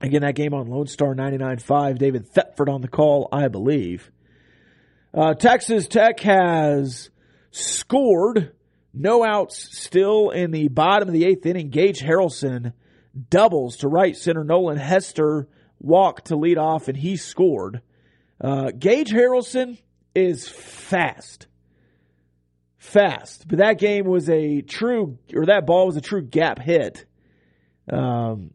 Again, 0.00 0.22
that 0.22 0.34
game 0.34 0.52
on 0.52 0.66
Lone 0.68 0.86
Star 0.86 1.14
99.5. 1.14 1.98
David 1.98 2.28
Thetford 2.28 2.68
on 2.68 2.82
the 2.82 2.88
call, 2.88 3.28
I 3.32 3.48
believe. 3.48 4.10
Uh, 5.14 5.32
Texas 5.34 5.88
Tech 5.88 6.20
has 6.20 7.08
scored 7.50 8.52
no 8.92 9.24
outs 9.24 9.78
still 9.78 10.30
in 10.30 10.50
the 10.50 10.68
bottom 10.68 11.08
of 11.08 11.14
the 11.14 11.24
eighth 11.24 11.46
inning. 11.46 11.70
Gage 11.70 12.00
Harrelson 12.00 12.74
doubles 13.30 13.78
to 13.78 13.88
right 13.88 14.16
center. 14.16 14.44
Nolan 14.44 14.76
Hester 14.76 15.48
walked 15.78 16.26
to 16.26 16.36
lead 16.36 16.58
off, 16.58 16.88
and 16.88 16.96
he 16.96 17.16
scored. 17.16 17.80
Uh, 18.38 18.70
Gage 18.78 19.10
Harrelson 19.10 19.78
is 20.14 20.48
fast. 20.48 21.46
Fast. 22.86 23.48
But 23.48 23.58
that 23.58 23.78
game 23.78 24.06
was 24.06 24.30
a 24.30 24.62
true, 24.62 25.18
or 25.34 25.46
that 25.46 25.66
ball 25.66 25.86
was 25.86 25.96
a 25.96 26.00
true 26.00 26.22
gap 26.22 26.60
hit. 26.60 27.04
Um, 27.90 28.50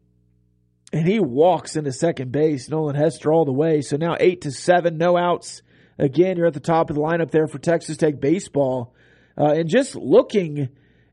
and 0.92 1.06
he 1.06 1.20
walks 1.20 1.76
into 1.76 1.92
second 1.92 2.32
base. 2.32 2.68
Nolan 2.68 2.96
Hester 2.96 3.32
all 3.32 3.44
the 3.44 3.52
way. 3.52 3.82
So 3.82 3.96
now 3.96 4.16
eight 4.18 4.42
to 4.42 4.50
seven, 4.50 4.98
no 4.98 5.16
outs. 5.16 5.62
Again, 5.98 6.36
you're 6.36 6.46
at 6.46 6.54
the 6.54 6.60
top 6.60 6.90
of 6.90 6.96
the 6.96 7.02
lineup 7.02 7.30
there 7.30 7.46
for 7.46 7.58
Texas 7.58 7.96
Tech 7.96 8.20
baseball. 8.20 8.94
Uh, 9.38 9.52
and 9.52 9.68
just 9.68 9.94
looking 9.94 10.70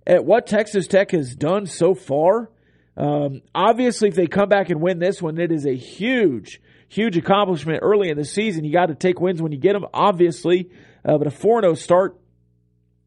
at 0.08 0.26
what 0.26 0.48
Texas 0.48 0.88
Tech 0.88 1.12
has 1.12 1.36
done 1.36 1.66
so 1.66 1.94
far, 1.94 2.50
um, 2.98 3.42
obviously, 3.54 4.10
if 4.10 4.16
they 4.16 4.28
come 4.28 4.50
back 4.50 4.70
and 4.70 4.82
win 4.82 5.00
this 5.00 5.22
one, 5.22 5.38
it 5.40 5.52
is 5.52 5.66
a 5.66 5.76
huge, 5.76 6.62
huge 6.88 7.18
accomplishment 7.18 7.80
early 7.82 8.10
in 8.10 8.18
the 8.18 8.26
season. 8.26 8.64
You 8.66 8.74
got 8.74 8.88
to 8.88 8.96
take 8.96 9.20
wins 9.22 9.42
when 9.42 9.52
you 9.52 9.58
get 9.58 9.74
them, 9.74 9.86
obviously. 9.94 10.70
Uh, 11.06 11.18
but 11.18 11.28
a 11.28 11.32
4 11.32 11.62
0 11.62 11.74
start 11.76 12.18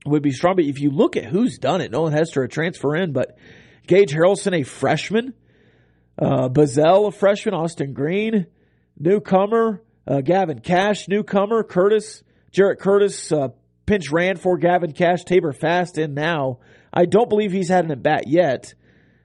would 0.06 0.22
be 0.22 0.32
strong. 0.32 0.56
But 0.56 0.64
if 0.64 0.80
you 0.80 0.90
look 0.90 1.16
at 1.16 1.24
who's 1.24 1.58
done 1.58 1.80
it, 1.80 1.90
Nolan 1.90 2.12
Hester, 2.12 2.42
a 2.42 2.48
transfer 2.48 2.96
in, 2.96 3.12
but 3.12 3.36
Gage 3.86 4.12
Harrelson, 4.12 4.60
a 4.60 4.62
freshman, 4.62 5.34
uh, 6.18 6.48
Bazzell, 6.48 7.08
a 7.08 7.12
freshman, 7.12 7.54
Austin 7.54 7.92
Green, 7.92 8.46
newcomer, 8.98 9.82
uh, 10.06 10.20
Gavin 10.20 10.60
Kash, 10.60 11.08
newcomer, 11.08 11.62
Curtis, 11.62 12.22
Jarrett 12.50 12.80
Curtis, 12.80 13.32
uh, 13.32 13.48
pinch 13.86 14.10
ran 14.10 14.36
for 14.36 14.58
Gavin 14.58 14.92
Kash, 14.92 15.24
Tabor 15.24 15.52
Fast 15.52 15.98
in 15.98 16.14
now. 16.14 16.58
I 16.92 17.06
don't 17.06 17.28
believe 17.28 17.52
he's 17.52 17.68
had 17.68 17.84
an 17.84 17.90
at 17.90 18.02
bat 18.02 18.24
yet. 18.26 18.74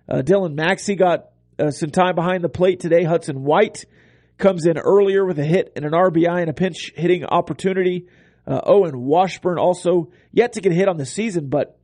Uh, 0.09 0.21
Dylan 0.21 0.55
Maxcey 0.55 0.97
got 0.97 1.29
uh, 1.59 1.71
some 1.71 1.89
time 1.89 2.15
behind 2.15 2.43
the 2.43 2.49
plate 2.49 2.79
today. 2.79 3.03
Hudson 3.03 3.43
White 3.43 3.85
comes 4.37 4.65
in 4.65 4.77
earlier 4.77 5.25
with 5.25 5.39
a 5.39 5.43
hit 5.43 5.73
and 5.75 5.83
an 5.83 5.91
RBI 5.91 6.41
and 6.41 6.49
a 6.49 6.53
pinch 6.53 6.93
hitting 6.95 7.25
opportunity. 7.25 8.07
Uh, 8.47 8.61
Owen 8.63 9.01
Washburn 9.01 9.59
also 9.59 10.09
yet 10.31 10.53
to 10.53 10.61
get 10.61 10.71
hit 10.71 10.87
on 10.87 10.95
the 10.95 11.05
season, 11.05 11.49
but 11.49 11.77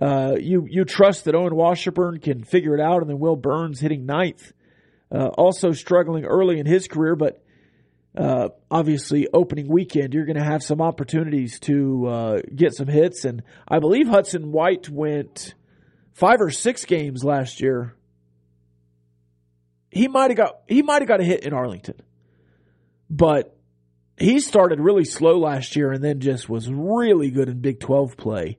uh, 0.00 0.34
you 0.40 0.66
you 0.68 0.84
trust 0.84 1.24
that 1.26 1.36
Owen 1.36 1.54
Washburn 1.54 2.18
can 2.18 2.42
figure 2.42 2.74
it 2.74 2.80
out, 2.80 3.00
and 3.00 3.08
then 3.08 3.20
Will 3.20 3.36
Burns 3.36 3.78
hitting 3.78 4.04
ninth, 4.04 4.52
uh, 5.12 5.28
also 5.28 5.70
struggling 5.70 6.24
early 6.24 6.58
in 6.58 6.66
his 6.66 6.88
career, 6.88 7.14
but 7.14 7.44
uh, 8.16 8.48
obviously 8.70 9.28
opening 9.32 9.68
weekend 9.68 10.14
you're 10.14 10.24
going 10.24 10.38
to 10.38 10.44
have 10.44 10.62
some 10.62 10.80
opportunities 10.80 11.60
to 11.60 12.06
uh, 12.06 12.40
get 12.54 12.74
some 12.74 12.88
hits, 12.88 13.24
and 13.24 13.44
I 13.68 13.78
believe 13.78 14.08
Hudson 14.08 14.50
White 14.50 14.88
went 14.88 15.54
five 16.12 16.40
or 16.40 16.50
six 16.50 16.84
games 16.84 17.22
last 17.22 17.60
year. 17.60 17.94
He 19.90 20.08
might 20.08 20.32
have 20.32 20.36
got 20.36 20.60
he 20.66 20.82
might 20.82 21.02
have 21.02 21.08
got 21.08 21.20
a 21.20 21.24
hit 21.24 21.44
in 21.44 21.52
Arlington, 21.52 22.02
but 23.08 23.56
he 24.16 24.38
started 24.40 24.80
really 24.80 25.04
slow 25.04 25.38
last 25.38 25.76
year 25.76 25.92
and 25.92 26.02
then 26.02 26.20
just 26.20 26.48
was 26.48 26.70
really 26.70 27.30
good 27.30 27.48
in 27.48 27.60
Big 27.60 27.80
Twelve 27.80 28.16
play. 28.16 28.58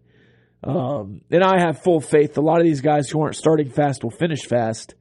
Um, 0.64 1.22
and 1.30 1.44
I 1.44 1.60
have 1.60 1.84
full 1.84 2.02
faith. 2.02 2.38
A 2.38 2.42
lot 2.42 2.60
of 2.60 2.66
these 2.66 2.82
guys 2.82 3.10
who 3.10 3.22
aren't 3.22 3.36
starting 3.36 3.70
fast 3.70 4.04
will 4.04 4.12
finish 4.12 4.46
fast. 4.46 4.96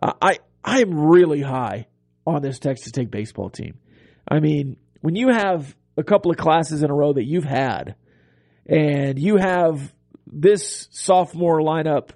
I 0.00 0.38
I 0.64 0.80
am 0.80 0.94
really 0.94 1.40
high 1.40 1.86
on 2.26 2.42
this 2.42 2.58
Texas 2.58 2.92
Tech 2.92 3.10
baseball 3.10 3.50
team. 3.50 3.78
I 4.28 4.40
mean, 4.40 4.76
when 5.00 5.16
you 5.16 5.28
have 5.28 5.74
a 5.96 6.04
couple 6.04 6.30
of 6.30 6.36
classes 6.36 6.82
in 6.82 6.90
a 6.90 6.94
row 6.94 7.12
that 7.14 7.24
you've 7.24 7.44
had, 7.44 7.96
and 8.66 9.18
you 9.18 9.36
have 9.36 9.94
this 10.26 10.88
sophomore 10.90 11.60
lineup 11.60 12.10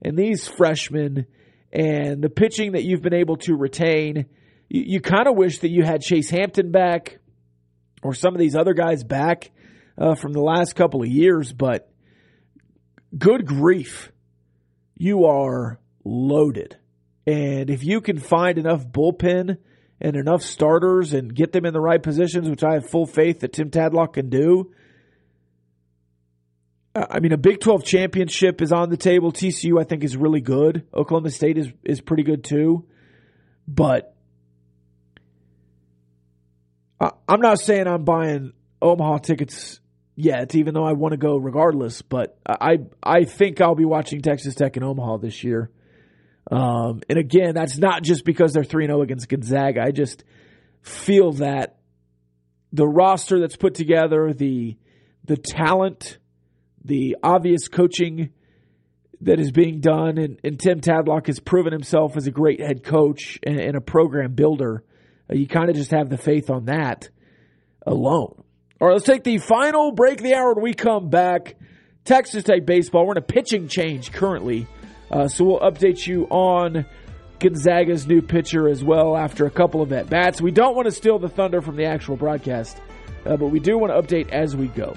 and 0.00 0.16
these 0.16 0.48
freshmen 0.48 1.26
and 1.70 2.22
the 2.22 2.30
pitching 2.30 2.72
that 2.72 2.84
you've 2.84 3.02
been 3.02 3.14
able 3.14 3.36
to 3.36 3.54
retain, 3.54 4.26
you, 4.70 4.84
you 4.86 5.00
kind 5.00 5.28
of 5.28 5.36
wish 5.36 5.58
that 5.58 5.68
you 5.68 5.84
had 5.84 6.00
Chase 6.00 6.30
Hampton 6.30 6.72
back 6.72 7.18
or 8.02 8.14
some 8.14 8.34
of 8.34 8.38
these 8.38 8.54
other 8.54 8.74
guys 8.74 9.04
back 9.04 9.50
uh, 9.96 10.14
from 10.14 10.32
the 10.32 10.40
last 10.40 10.74
couple 10.74 11.02
of 11.02 11.08
years, 11.08 11.52
but 11.52 11.90
good 13.16 13.46
grief, 13.46 14.12
you 14.96 15.24
are 15.24 15.80
loaded. 16.04 16.76
And 17.26 17.70
if 17.70 17.84
you 17.84 18.00
can 18.00 18.18
find 18.18 18.58
enough 18.58 18.86
bullpen 18.86 19.58
and 20.00 20.16
enough 20.16 20.42
starters 20.42 21.12
and 21.12 21.34
get 21.34 21.52
them 21.52 21.66
in 21.66 21.72
the 21.72 21.80
right 21.80 22.02
positions, 22.02 22.48
which 22.48 22.64
I 22.64 22.74
have 22.74 22.88
full 22.88 23.06
faith 23.06 23.40
that 23.40 23.52
Tim 23.52 23.70
Tadlock 23.70 24.14
can 24.14 24.30
do, 24.30 24.72
I 26.94 27.20
mean, 27.20 27.32
a 27.32 27.38
Big 27.38 27.60
12 27.60 27.84
championship 27.84 28.60
is 28.62 28.72
on 28.72 28.90
the 28.90 28.96
table. 28.96 29.32
TCU, 29.32 29.80
I 29.80 29.84
think, 29.84 30.04
is 30.04 30.16
really 30.16 30.40
good. 30.40 30.86
Oklahoma 30.92 31.30
State 31.30 31.58
is, 31.58 31.68
is 31.84 32.00
pretty 32.00 32.22
good 32.22 32.42
too. 32.44 32.86
But 33.66 34.16
I'm 37.00 37.40
not 37.40 37.60
saying 37.60 37.86
I'm 37.86 38.04
buying 38.04 38.52
Omaha 38.82 39.18
tickets 39.18 39.80
yet, 40.16 40.54
even 40.54 40.74
though 40.74 40.84
I 40.84 40.92
want 40.92 41.12
to 41.12 41.18
go 41.18 41.36
regardless. 41.36 42.02
But 42.02 42.36
I 42.46 42.78
I 43.02 43.24
think 43.24 43.60
I'll 43.60 43.74
be 43.74 43.84
watching 43.84 44.20
Texas 44.20 44.54
Tech 44.54 44.76
and 44.76 44.84
Omaha 44.84 45.18
this 45.18 45.44
year. 45.44 45.70
Um, 46.50 47.02
and 47.08 47.18
again, 47.18 47.54
that's 47.54 47.78
not 47.78 48.02
just 48.02 48.24
because 48.24 48.52
they're 48.52 48.64
3 48.64 48.86
0 48.86 49.02
against 49.02 49.28
Gonzaga. 49.28 49.82
I 49.82 49.90
just 49.90 50.24
feel 50.80 51.32
that 51.34 51.78
the 52.72 52.86
roster 52.86 53.40
that's 53.40 53.56
put 53.56 53.74
together, 53.74 54.32
the 54.32 54.76
the 55.24 55.36
talent, 55.36 56.18
the 56.84 57.16
obvious 57.22 57.68
coaching 57.68 58.30
that 59.20 59.40
is 59.40 59.50
being 59.52 59.80
done, 59.80 60.16
and, 60.16 60.40
and 60.44 60.58
Tim 60.58 60.80
Tadlock 60.80 61.26
has 61.26 61.40
proven 61.40 61.72
himself 61.72 62.16
as 62.16 62.26
a 62.26 62.30
great 62.30 62.60
head 62.60 62.82
coach 62.84 63.38
and, 63.42 63.58
and 63.58 63.76
a 63.76 63.80
program 63.80 64.32
builder. 64.32 64.84
You 65.30 65.46
kind 65.46 65.68
of 65.68 65.76
just 65.76 65.90
have 65.90 66.08
the 66.08 66.18
faith 66.18 66.50
on 66.50 66.66
that 66.66 67.10
alone. 67.86 68.42
All 68.80 68.88
right, 68.88 68.94
let's 68.94 69.04
take 69.04 69.24
the 69.24 69.38
final 69.38 69.92
break 69.92 70.18
of 70.18 70.24
the 70.24 70.34
hour 70.34 70.54
when 70.54 70.62
we 70.62 70.74
come 70.74 71.10
back. 71.10 71.56
Texas 72.04 72.44
Tech 72.44 72.64
baseball. 72.64 73.06
We're 73.06 73.12
in 73.12 73.18
a 73.18 73.22
pitching 73.22 73.68
change 73.68 74.12
currently, 74.12 74.66
uh, 75.10 75.28
so 75.28 75.44
we'll 75.44 75.60
update 75.60 76.06
you 76.06 76.24
on 76.26 76.86
Gonzaga's 77.38 78.06
new 78.06 78.22
pitcher 78.22 78.68
as 78.68 78.82
well 78.82 79.16
after 79.16 79.44
a 79.44 79.50
couple 79.50 79.82
of 79.82 79.92
at 79.92 80.08
bats. 80.08 80.40
We 80.40 80.50
don't 80.50 80.74
want 80.74 80.86
to 80.86 80.92
steal 80.92 81.18
the 81.18 81.28
thunder 81.28 81.60
from 81.60 81.76
the 81.76 81.84
actual 81.84 82.16
broadcast, 82.16 82.80
uh, 83.26 83.36
but 83.36 83.48
we 83.48 83.60
do 83.60 83.76
want 83.76 83.92
to 83.92 84.00
update 84.00 84.30
as 84.30 84.56
we 84.56 84.68
go. 84.68 84.94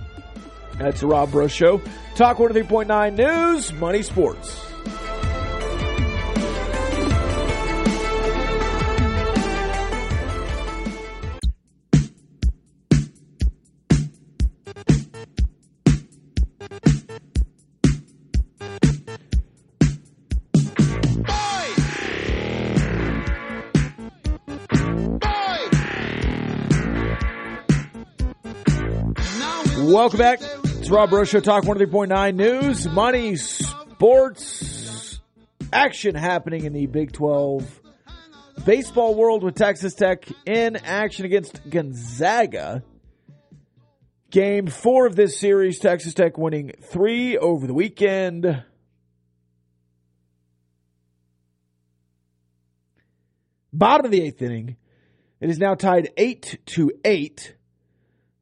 That's 0.77 1.01
the 1.01 1.07
Rob 1.07 1.31
Breaux 1.31 1.47
Show. 1.47 1.81
Talk 2.15 2.37
103.9 2.37 3.15
News, 3.15 3.73
Money 3.73 4.03
Sports. 4.03 4.70
Welcome 29.91 30.19
back. 30.19 30.39
It's 30.63 30.89
Rob 30.89 31.09
Show, 31.27 31.41
Talk 31.41 31.65
103.9 31.65 32.35
News, 32.35 32.87
Money, 32.87 33.35
Sports, 33.35 35.19
action 35.73 36.15
happening 36.15 36.63
in 36.63 36.71
the 36.71 36.85
Big 36.85 37.11
12 37.11 37.81
baseball 38.65 39.15
world 39.15 39.43
with 39.43 39.55
Texas 39.55 39.93
Tech 39.93 40.29
in 40.45 40.77
action 40.77 41.25
against 41.25 41.69
Gonzaga. 41.69 42.85
Game 44.29 44.67
four 44.67 45.07
of 45.07 45.17
this 45.17 45.37
series, 45.37 45.77
Texas 45.77 46.13
Tech 46.13 46.37
winning 46.37 46.71
three 46.81 47.37
over 47.37 47.67
the 47.67 47.73
weekend. 47.73 48.63
Bottom 53.73 54.05
of 54.05 54.11
the 54.13 54.21
eighth 54.21 54.41
inning. 54.41 54.77
It 55.41 55.49
is 55.49 55.59
now 55.59 55.75
tied 55.75 56.11
eight 56.15 56.59
to 56.67 56.93
eight. 57.03 57.55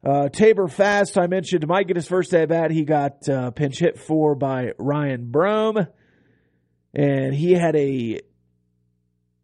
Uh, 0.02 0.30
Tabor 0.30 0.66
Fast, 0.66 1.18
I 1.18 1.26
mentioned, 1.26 1.66
might 1.66 1.86
get 1.86 1.96
his 1.96 2.08
first 2.08 2.32
at 2.32 2.48
bat. 2.48 2.70
He 2.70 2.84
got 2.84 3.28
uh, 3.28 3.50
pinch 3.50 3.78
hit 3.78 3.98
for 3.98 4.34
by 4.34 4.72
Ryan 4.78 5.30
Brome, 5.30 5.86
and 6.94 7.34
he 7.34 7.52
had 7.52 7.76
a 7.76 8.20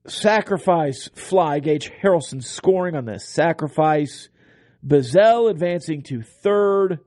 sacrifice 0.06 1.10
fly. 1.14 1.58
Gage 1.58 1.90
Harrelson 2.02 2.42
scoring 2.42 2.96
on 2.96 3.04
the 3.04 3.18
sacrifice. 3.18 4.30
Bazzell 4.86 5.50
advancing 5.50 6.02
to 6.04 6.22
third, 6.22 7.00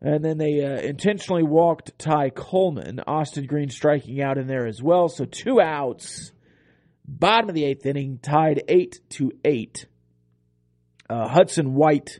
and 0.00 0.24
then 0.24 0.38
they 0.38 0.64
uh, 0.64 0.80
intentionally 0.80 1.44
walked 1.44 1.96
Ty 1.96 2.30
Coleman. 2.30 3.00
Austin 3.06 3.46
Green 3.46 3.70
striking 3.70 4.20
out 4.20 4.36
in 4.36 4.48
there 4.48 4.66
as 4.66 4.82
well. 4.82 5.08
So 5.08 5.26
two 5.26 5.60
outs. 5.60 6.32
Bottom 7.06 7.50
of 7.50 7.54
the 7.54 7.64
eighth 7.64 7.86
inning, 7.86 8.18
tied 8.20 8.64
eight 8.68 9.00
to 9.10 9.30
eight. 9.44 9.86
Uh, 11.08 11.28
Hudson 11.28 11.74
White 11.74 12.18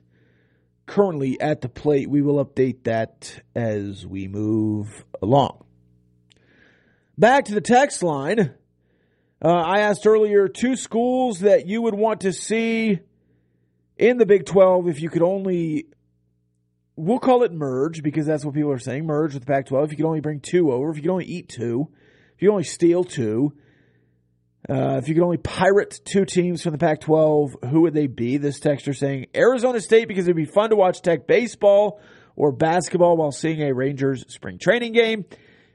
currently 0.89 1.41
at 1.41 1.61
the 1.61 1.69
plate. 1.69 2.11
We 2.11 2.23
will 2.23 2.45
update 2.45 2.83
that 2.85 3.41
as 3.55 4.05
we 4.05 4.27
move 4.27 5.05
along. 5.23 5.65
Back 7.17 7.45
to 7.45 7.55
the 7.55 7.61
text 7.61 8.03
line. 8.03 8.55
Uh, 9.41 9.49
I 9.49 9.81
asked 9.81 10.07
earlier 10.07 10.49
two 10.49 10.75
schools 10.75 11.41
that 11.41 11.67
you 11.67 11.83
would 11.83 11.95
want 11.95 12.23
to 12.23 12.33
see 12.33 12.99
in 13.97 14.17
the 14.17 14.27
Big 14.27 14.47
12 14.47 14.89
if 14.89 15.01
you 15.01 15.09
could 15.11 15.23
only, 15.23 15.87
we'll 16.97 17.21
call 17.21 17.45
it 17.45 17.53
merge 17.53 18.03
because 18.03 18.27
that's 18.27 18.45
what 18.45 18.55
people 18.55 18.73
are 18.73 18.79
saying, 18.81 19.07
merge 19.07 19.35
with 19.35 19.45
the 19.45 19.53
Pac 19.53 19.67
12. 19.67 19.85
If 19.85 19.91
you 19.93 19.97
could 19.99 20.07
only 20.07 20.21
bring 20.21 20.41
two 20.41 20.73
over, 20.73 20.91
if 20.91 20.97
you 20.97 21.03
could 21.03 21.13
only 21.13 21.27
eat 21.27 21.49
two, 21.49 21.89
if 22.35 22.43
you 22.43 22.49
could 22.49 22.53
only 22.53 22.65
steal 22.65 23.05
two. 23.05 23.53
Uh, 24.71 24.99
if 24.99 25.09
you 25.09 25.15
could 25.15 25.23
only 25.23 25.39
pirate 25.39 25.99
two 26.05 26.27
teams 26.27 26.63
from 26.63 26.73
the 26.73 26.79
Pac 26.79 27.01
12, 27.01 27.57
who 27.71 27.83
would 27.83 27.95
they 27.95 28.07
be? 28.07 28.37
This 28.37 28.61
texter 28.61 28.95
saying 28.95 29.27
Arizona 29.35 29.81
State 29.81 30.09
because 30.09 30.27
it'd 30.27 30.37
be 30.37 30.45
fun 30.45 30.71
to 30.71 30.77
watch 30.77 31.01
Tech 31.01 31.27
baseball 31.27 32.01
or 32.37 32.53
basketball 32.53 33.17
while 33.17 33.33
seeing 33.33 33.63
a 33.63 33.73
Rangers 33.73 34.27
spring 34.29 34.59
training 34.59 34.93
game. 34.93 35.25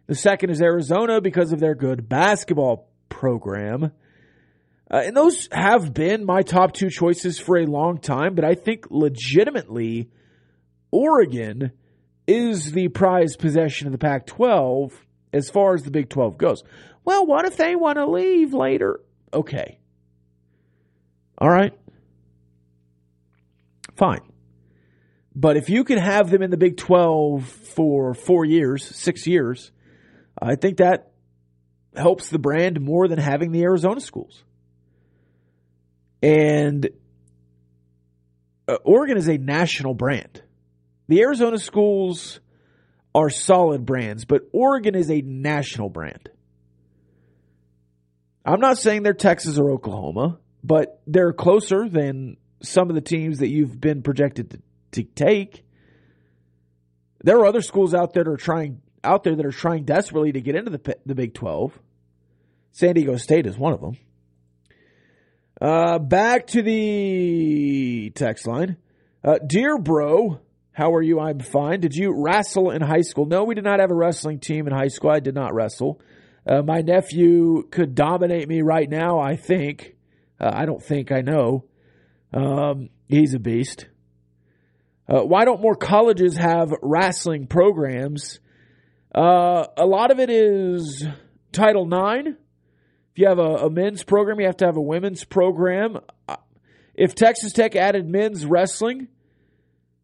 The 0.05 0.15
second 0.15 0.51
is 0.51 0.61
Arizona 0.61 1.21
because 1.21 1.51
of 1.51 1.59
their 1.59 1.73
good 1.73 2.07
basketball 2.07 2.87
program. 3.09 3.91
Uh, 4.91 5.01
and 5.05 5.17
those 5.17 5.49
have 5.51 5.91
been 5.91 6.23
my 6.23 6.43
top 6.43 6.73
two 6.73 6.91
choices 6.91 7.39
for 7.39 7.57
a 7.57 7.65
long 7.65 7.97
time, 7.97 8.35
but 8.35 8.45
I 8.45 8.53
think 8.53 8.85
legitimately 8.91 10.09
Oregon 10.91 11.71
is 12.27 12.71
the 12.73 12.89
prized 12.89 13.39
possession 13.39 13.87
of 13.87 13.91
the 13.91 13.97
Pac 13.97 14.27
12 14.27 14.93
as 15.33 15.49
far 15.49 15.73
as 15.73 15.81
the 15.81 15.89
Big 15.89 16.09
12 16.09 16.37
goes. 16.37 16.63
Well, 17.05 17.25
what 17.25 17.45
if 17.45 17.57
they 17.57 17.75
want 17.75 17.97
to 17.97 18.05
leave 18.05 18.53
later? 18.53 18.99
Okay. 19.33 19.79
All 21.37 21.49
right. 21.49 21.73
Fine. 23.95 24.21
But 25.35 25.57
if 25.57 25.69
you 25.69 25.83
can 25.83 25.97
have 25.97 26.29
them 26.29 26.41
in 26.41 26.51
the 26.51 26.57
Big 26.57 26.77
12 26.77 27.45
for 27.45 28.13
four 28.13 28.45
years, 28.45 28.83
six 28.95 29.25
years, 29.25 29.71
I 30.39 30.55
think 30.55 30.77
that 30.77 31.11
helps 31.95 32.29
the 32.29 32.39
brand 32.39 32.79
more 32.81 33.07
than 33.07 33.19
having 33.19 33.51
the 33.51 33.63
Arizona 33.63 33.99
schools. 33.99 34.43
And 36.21 36.89
uh, 38.67 38.77
Oregon 38.83 39.17
is 39.17 39.27
a 39.27 39.37
national 39.37 39.93
brand. 39.93 40.41
The 41.07 41.21
Arizona 41.21 41.59
schools 41.59 42.39
are 43.13 43.29
solid 43.29 43.85
brands, 43.85 44.25
but 44.25 44.43
Oregon 44.53 44.95
is 44.95 45.11
a 45.11 45.21
national 45.21 45.89
brand. 45.89 46.29
I'm 48.45 48.59
not 48.59 48.77
saying 48.77 49.03
they're 49.03 49.13
Texas 49.13 49.57
or 49.57 49.71
Oklahoma, 49.71 50.39
but 50.63 51.01
they're 51.07 51.33
closer 51.33 51.87
than 51.87 52.37
some 52.61 52.89
of 52.89 52.95
the 52.95 53.01
teams 53.01 53.39
that 53.39 53.49
you've 53.49 53.79
been 53.79 54.01
projected 54.01 54.51
to, 54.51 54.61
to 54.91 55.03
take. 55.03 55.65
There 57.23 57.37
are 57.39 57.45
other 57.45 57.61
schools 57.61 57.93
out 57.93 58.13
there 58.13 58.23
that 58.23 58.29
are 58.29 58.37
trying 58.37 58.81
out 59.03 59.23
there 59.23 59.35
that 59.35 59.45
are 59.45 59.51
trying 59.51 59.83
desperately 59.83 60.31
to 60.33 60.41
get 60.41 60.55
into 60.55 60.71
the 60.71 60.97
the 61.05 61.15
Big 61.15 61.33
12. 61.33 61.77
San 62.71 62.95
Diego 62.95 63.17
State 63.17 63.45
is 63.45 63.57
one 63.57 63.73
of 63.73 63.81
them. 63.81 63.97
Uh, 65.61 65.99
back 65.99 66.47
to 66.47 66.61
the 66.61 68.11
text 68.15 68.47
line. 68.47 68.77
Uh, 69.23 69.37
dear 69.45 69.77
bro, 69.77 70.39
how 70.71 70.93
are 70.93 71.01
you? 71.01 71.19
I'm 71.19 71.39
fine. 71.39 71.79
Did 71.79 71.95
you 71.95 72.13
wrestle 72.13 72.71
in 72.71 72.81
high 72.81 73.01
school? 73.01 73.25
No, 73.25 73.43
we 73.43 73.55
did 73.55 73.63
not 73.63 73.79
have 73.79 73.91
a 73.91 73.95
wrestling 73.95 74.39
team 74.39 74.67
in 74.67 74.73
high 74.73 74.87
school. 74.87 75.11
I 75.11 75.19
did 75.19 75.35
not 75.35 75.53
wrestle. 75.53 76.01
Uh, 76.45 76.61
my 76.61 76.81
nephew 76.81 77.63
could 77.71 77.95
dominate 77.95 78.47
me 78.47 78.61
right 78.61 78.89
now, 78.89 79.19
I 79.19 79.35
think. 79.35 79.95
Uh, 80.39 80.51
I 80.53 80.65
don't 80.65 80.83
think 80.83 81.11
I 81.11 81.21
know. 81.21 81.65
Um, 82.33 82.89
he's 83.07 83.33
a 83.33 83.39
beast. 83.39 83.87
Uh, 85.07 85.21
why 85.21 85.45
don't 85.45 85.61
more 85.61 85.75
colleges 85.75 86.37
have 86.37 86.73
wrestling 86.81 87.47
programs? 87.47 88.39
Uh, 89.13 89.65
a 89.77 89.85
lot 89.85 90.11
of 90.11 90.19
it 90.19 90.29
is 90.29 91.05
Title 91.51 91.85
IX. 91.85 92.29
If 92.29 93.19
you 93.19 93.27
have 93.27 93.39
a, 93.39 93.65
a, 93.65 93.69
men's 93.69 94.03
program, 94.03 94.39
you 94.39 94.47
have 94.47 94.57
to 94.57 94.65
have 94.65 94.77
a 94.77 94.81
women's 94.81 95.23
program. 95.23 95.99
Uh, 96.27 96.37
if 96.95 97.13
Texas 97.13 97.53
Tech 97.53 97.75
added 97.75 98.07
men's 98.09 98.45
wrestling, 98.45 99.07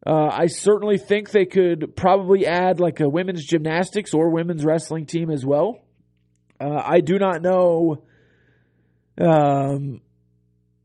uh, 0.06 0.30
I 0.32 0.46
certainly 0.46 0.98
think 0.98 1.32
they 1.32 1.46
could 1.46 1.96
probably 1.96 2.46
add 2.46 2.80
like 2.80 3.00
a 3.00 3.10
women's 3.10 3.46
gymnastics 3.46 4.14
or 4.14 4.30
women's 4.30 4.64
wrestling 4.64 5.06
team 5.06 5.32
as 5.32 5.46
well. 5.46 5.80
Uh, 6.60 6.82
I 6.86 7.00
do 7.02 7.18
not 7.18 7.42
know 7.42 8.04
um, 9.20 10.02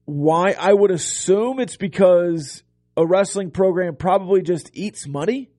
why. 0.05 0.55
I 0.59 0.73
would 0.73 0.91
assume 0.91 1.59
it's 1.59 1.77
because 1.77 2.63
a 2.97 3.07
wrestling 3.07 3.51
program 3.51 3.97
probably 3.97 4.43
just 4.43 4.71
eats 4.73 5.07
money. 5.07 5.51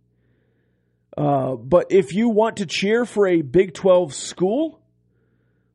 Uh, 1.17 1.55
but 1.55 1.87
if 1.91 2.13
you 2.13 2.29
want 2.29 2.57
to 2.57 2.65
cheer 2.65 3.05
for 3.05 3.27
a 3.27 3.41
Big 3.41 3.73
12 3.73 4.13
school, 4.13 4.81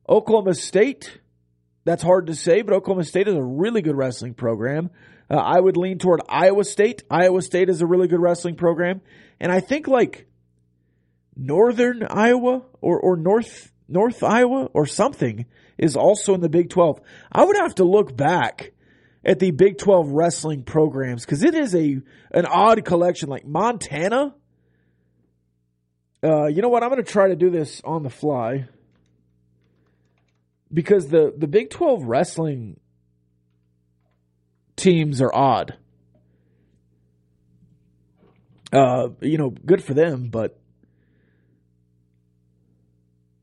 Oklahoma 0.07 0.53
State, 0.53 1.19
that's 1.83 2.03
hard 2.03 2.27
to 2.27 2.35
say, 2.35 2.61
but 2.61 2.73
Oklahoma 2.73 3.03
State 3.03 3.27
is 3.27 3.35
a 3.35 3.43
really 3.43 3.81
good 3.81 3.95
wrestling 3.95 4.33
program. 4.33 4.91
Uh, 5.29 5.35
I 5.37 5.59
would 5.59 5.77
lean 5.77 5.97
toward 5.97 6.21
Iowa 6.29 6.63
State. 6.63 7.03
Iowa 7.09 7.41
State 7.41 7.69
is 7.69 7.81
a 7.81 7.87
really 7.87 8.07
good 8.07 8.19
wrestling 8.21 8.55
program. 8.55 9.01
And 9.39 9.51
I 9.51 9.61
think 9.61 9.87
like 9.87 10.27
Northern 11.35 12.05
Iowa 12.07 12.63
or, 12.81 12.99
or 12.99 13.17
North 13.17 13.71
North 13.91 14.23
Iowa 14.23 14.69
or 14.73 14.85
something 14.85 15.45
is 15.77 15.95
also 15.95 16.33
in 16.33 16.41
the 16.41 16.49
Big 16.49 16.69
12. 16.69 17.01
I 17.31 17.43
would 17.43 17.57
have 17.57 17.75
to 17.75 17.83
look 17.83 18.15
back 18.15 18.71
at 19.23 19.39
the 19.39 19.51
Big 19.51 19.77
12 19.77 20.09
wrestling 20.09 20.63
programs 20.63 21.25
because 21.25 21.43
it 21.43 21.53
is 21.53 21.75
a 21.75 22.01
an 22.31 22.45
odd 22.45 22.85
collection. 22.85 23.29
Like 23.29 23.45
Montana. 23.45 24.35
Uh, 26.23 26.45
you 26.45 26.61
know 26.61 26.69
what? 26.69 26.83
I'm 26.83 26.89
going 26.89 27.03
to 27.03 27.11
try 27.11 27.29
to 27.29 27.35
do 27.35 27.49
this 27.49 27.81
on 27.83 28.03
the 28.03 28.09
fly 28.09 28.67
because 30.71 31.07
the 31.07 31.33
the 31.35 31.47
Big 31.47 31.69
12 31.69 32.03
wrestling 32.03 32.79
teams 34.75 35.21
are 35.21 35.33
odd. 35.33 35.77
Uh, 38.71 39.09
you 39.19 39.37
know, 39.37 39.49
good 39.49 39.83
for 39.83 39.93
them, 39.93 40.29
but 40.29 40.60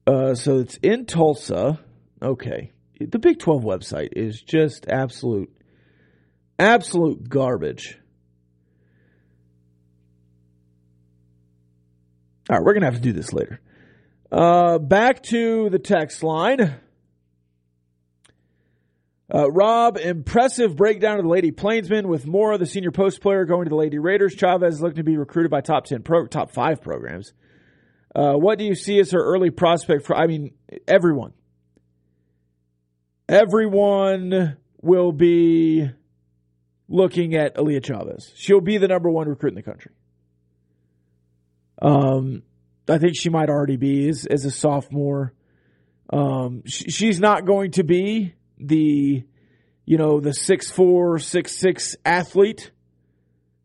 uh, 0.09 0.35
so 0.35 0.61
it's 0.61 0.77
in 0.79 1.05
Tulsa. 1.05 1.79
Okay. 2.23 2.73
The 2.99 3.19
Big 3.19 3.39
12 3.39 3.63
website 3.63 4.09
is 4.17 4.41
just 4.41 4.89
absolute, 4.89 5.55
absolute 6.59 7.29
garbage. 7.29 7.99
All 12.51 12.57
right, 12.57 12.65
we're 12.65 12.73
going 12.73 12.81
to 12.81 12.87
have 12.87 12.95
to 12.95 13.01
do 13.01 13.13
this 13.13 13.35
later. 13.35 13.61
Uh, 14.33 14.79
back 14.79 15.23
to 15.25 15.69
the 15.69 15.79
text 15.79 16.23
line. 16.23 16.77
Uh, 19.33 19.51
Rob, 19.51 19.99
impressive 19.99 20.75
breakdown 20.75 21.19
of 21.19 21.25
the 21.25 21.31
Lady 21.31 21.51
Plainsmen 21.51 22.09
with 22.09 22.27
more 22.27 22.53
of 22.53 22.61
the 22.61 22.67
senior 22.67 22.91
post 22.91 23.21
player 23.21 23.45
going 23.45 23.65
to 23.65 23.69
the 23.69 23.77
Lady 23.77 23.99
Raiders. 23.99 24.35
Chavez 24.35 24.77
is 24.77 24.81
looking 24.81 24.97
to 24.97 25.03
be 25.03 25.19
recruited 25.19 25.51
by 25.51 25.61
top 25.61 25.85
10 25.85 26.03
pro, 26.03 26.27
top 26.27 26.51
5 26.51 26.81
programs. 26.81 27.35
Uh, 28.19 28.35
what 28.35 28.59
do 28.59 28.65
you 28.65 28.75
see 28.75 28.99
as 28.99 29.13
her 29.13 29.23
early 29.23 29.51
prospect 29.51 30.05
for? 30.05 30.17
I 30.17 30.27
mean, 30.27 30.53
everyone. 30.89 31.35
Everyone 33.29 34.57
will 34.83 35.13
be 35.13 35.89
looking 36.89 37.37
at 37.37 37.55
Aaliyah 37.55 37.85
Chavez. 37.85 38.33
She'll 38.35 38.61
be 38.61 38.79
the 38.79 38.89
number 38.89 39.09
one 39.09 39.29
recruit 39.29 39.51
in 39.51 39.55
the 39.55 39.63
country. 39.63 39.93
Um, 41.81 42.43
I 42.89 42.99
think 42.99 43.15
she 43.15 43.29
might 43.29 43.51
already 43.51 43.77
be 43.77 44.09
as, 44.09 44.27
as 44.27 44.45
a 44.45 44.51
sophomore. 44.51 45.33
Um, 46.13 46.65
sh- 46.67 46.87
she's 46.89 47.21
not 47.21 47.47
going 47.47 47.71
to 47.73 47.85
be 47.85 48.35
the, 48.59 49.23
you 49.85 49.97
know, 49.97 50.19
the 50.19 50.35
six 50.35 50.73
four, 50.73 51.21
six 51.21 51.57
six 51.57 51.95
athlete 52.05 52.73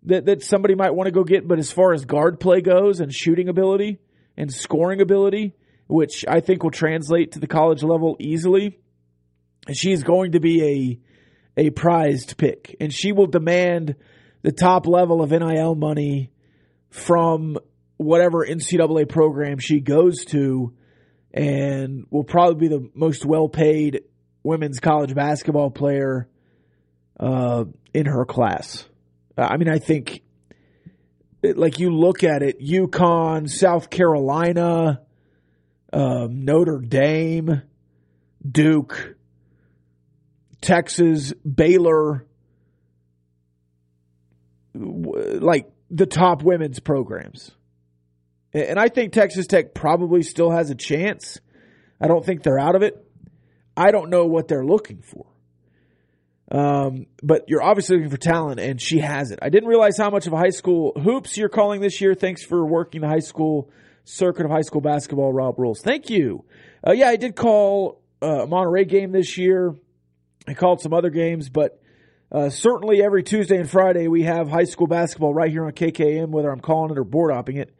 that 0.03 0.25
that 0.25 0.43
somebody 0.43 0.75
might 0.75 0.93
want 0.93 1.07
to 1.07 1.11
go 1.11 1.23
get. 1.23 1.47
But 1.47 1.57
as 1.57 1.71
far 1.71 1.91
as 1.93 2.05
guard 2.05 2.39
play 2.39 2.61
goes 2.61 2.99
and 2.99 3.11
shooting 3.11 3.49
ability, 3.49 3.97
and 4.37 4.51
scoring 4.51 5.01
ability, 5.01 5.55
which 5.87 6.25
I 6.27 6.39
think 6.39 6.63
will 6.63 6.71
translate 6.71 7.33
to 7.33 7.39
the 7.39 7.47
college 7.47 7.83
level 7.83 8.15
easily. 8.19 8.79
And 9.67 9.77
she's 9.77 10.03
going 10.03 10.33
to 10.33 10.39
be 10.39 10.99
a 11.57 11.65
a 11.65 11.69
prized 11.69 12.37
pick, 12.37 12.75
and 12.79 12.91
she 12.91 13.11
will 13.11 13.27
demand 13.27 13.95
the 14.41 14.51
top 14.51 14.87
level 14.87 15.21
of 15.21 15.31
NIL 15.31 15.75
money 15.75 16.31
from 16.89 17.57
whatever 17.97 18.45
NCAA 18.45 19.07
program 19.07 19.59
she 19.59 19.79
goes 19.79 20.25
to, 20.25 20.73
and 21.31 22.05
will 22.09 22.23
probably 22.23 22.67
be 22.67 22.75
the 22.75 22.89
most 22.93 23.25
well 23.25 23.47
paid 23.47 24.01
women's 24.41 24.79
college 24.79 25.13
basketball 25.13 25.69
player 25.69 26.27
uh, 27.19 27.65
in 27.93 28.05
her 28.05 28.25
class. 28.25 28.85
I 29.37 29.57
mean, 29.57 29.69
I 29.69 29.79
think 29.79 30.21
like 31.43 31.79
you 31.79 31.89
look 31.89 32.23
at 32.23 32.41
it, 32.41 32.61
UConn, 32.61 33.49
South 33.49 33.89
Carolina, 33.89 35.01
um, 35.91 36.45
Notre 36.45 36.79
Dame, 36.79 37.61
Duke, 38.49 39.15
Texas, 40.61 41.33
Baylor, 41.33 42.25
like 44.73 45.69
the 45.89 46.05
top 46.05 46.41
women's 46.41 46.79
programs. 46.79 47.51
And 48.53 48.79
I 48.79 48.87
think 48.87 49.13
Texas 49.13 49.47
Tech 49.47 49.73
probably 49.73 50.21
still 50.23 50.51
has 50.51 50.69
a 50.69 50.75
chance. 50.75 51.39
I 51.99 52.07
don't 52.07 52.25
think 52.25 52.43
they're 52.43 52.59
out 52.59 52.75
of 52.75 52.83
it. 52.83 52.95
I 53.75 53.91
don't 53.91 54.09
know 54.09 54.25
what 54.25 54.47
they're 54.47 54.65
looking 54.65 55.01
for. 55.01 55.25
Um, 56.53 57.07
but 57.23 57.45
you're 57.47 57.63
obviously 57.63 57.97
looking 57.97 58.11
for 58.11 58.17
talent, 58.17 58.59
and 58.59 58.79
she 58.79 58.99
has 58.99 59.31
it. 59.31 59.39
I 59.41 59.49
didn't 59.49 59.67
realize 59.67 59.97
how 59.97 60.11
much 60.11 60.27
of 60.27 60.33
a 60.33 60.37
high 60.37 60.51
school 60.51 60.93
hoops 60.93 61.35
you're 61.35 61.49
calling 61.49 61.81
this 61.81 61.99
year. 61.99 62.13
Thanks 62.13 62.45
for 62.45 62.63
working 62.63 63.01
the 63.01 63.07
high 63.07 63.19
school 63.19 63.71
circuit 64.05 64.45
of 64.45 64.51
high 64.51 64.61
school 64.61 64.81
basketball, 64.81 65.33
Rob 65.33 65.57
Rules. 65.57 65.81
Thank 65.81 66.11
you. 66.11 66.45
Uh, 66.85 66.91
yeah, 66.91 67.07
I 67.07 67.15
did 67.15 67.35
call 67.35 68.01
uh, 68.21 68.45
Monterey 68.47 68.85
game 68.85 69.11
this 69.11 69.35
year. 69.35 69.75
I 70.47 70.53
called 70.53 70.79
some 70.79 70.93
other 70.93 71.09
games, 71.09 71.49
but 71.49 71.81
uh, 72.31 72.49
certainly 72.49 73.01
every 73.01 73.23
Tuesday 73.23 73.57
and 73.57 73.69
Friday 73.69 74.07
we 74.07 74.23
have 74.23 74.47
high 74.47 74.65
school 74.65 74.87
basketball 74.87 75.33
right 75.33 75.49
here 75.49 75.65
on 75.65 75.71
KKAM, 75.71 76.29
whether 76.29 76.51
I'm 76.51 76.59
calling 76.59 76.91
it 76.91 76.99
or 76.99 77.03
board 77.03 77.33
hopping 77.33 77.57
it. 77.57 77.73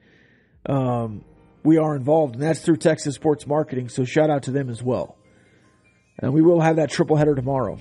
Um, 0.66 1.24
we 1.64 1.78
are 1.78 1.96
involved, 1.96 2.36
and 2.36 2.44
that's 2.44 2.62
through 2.62 2.78
Texas 2.78 3.16
Sports 3.16 3.46
Marketing. 3.46 3.90
So 3.90 4.04
shout 4.04 4.30
out 4.30 4.44
to 4.44 4.52
them 4.52 4.70
as 4.70 4.82
well. 4.82 5.18
And 6.20 6.34
we 6.34 6.42
will 6.42 6.62
have 6.62 6.78
that 6.78 6.90
triple 6.90 7.18
header 7.18 7.36
tomorrow. 7.36 7.80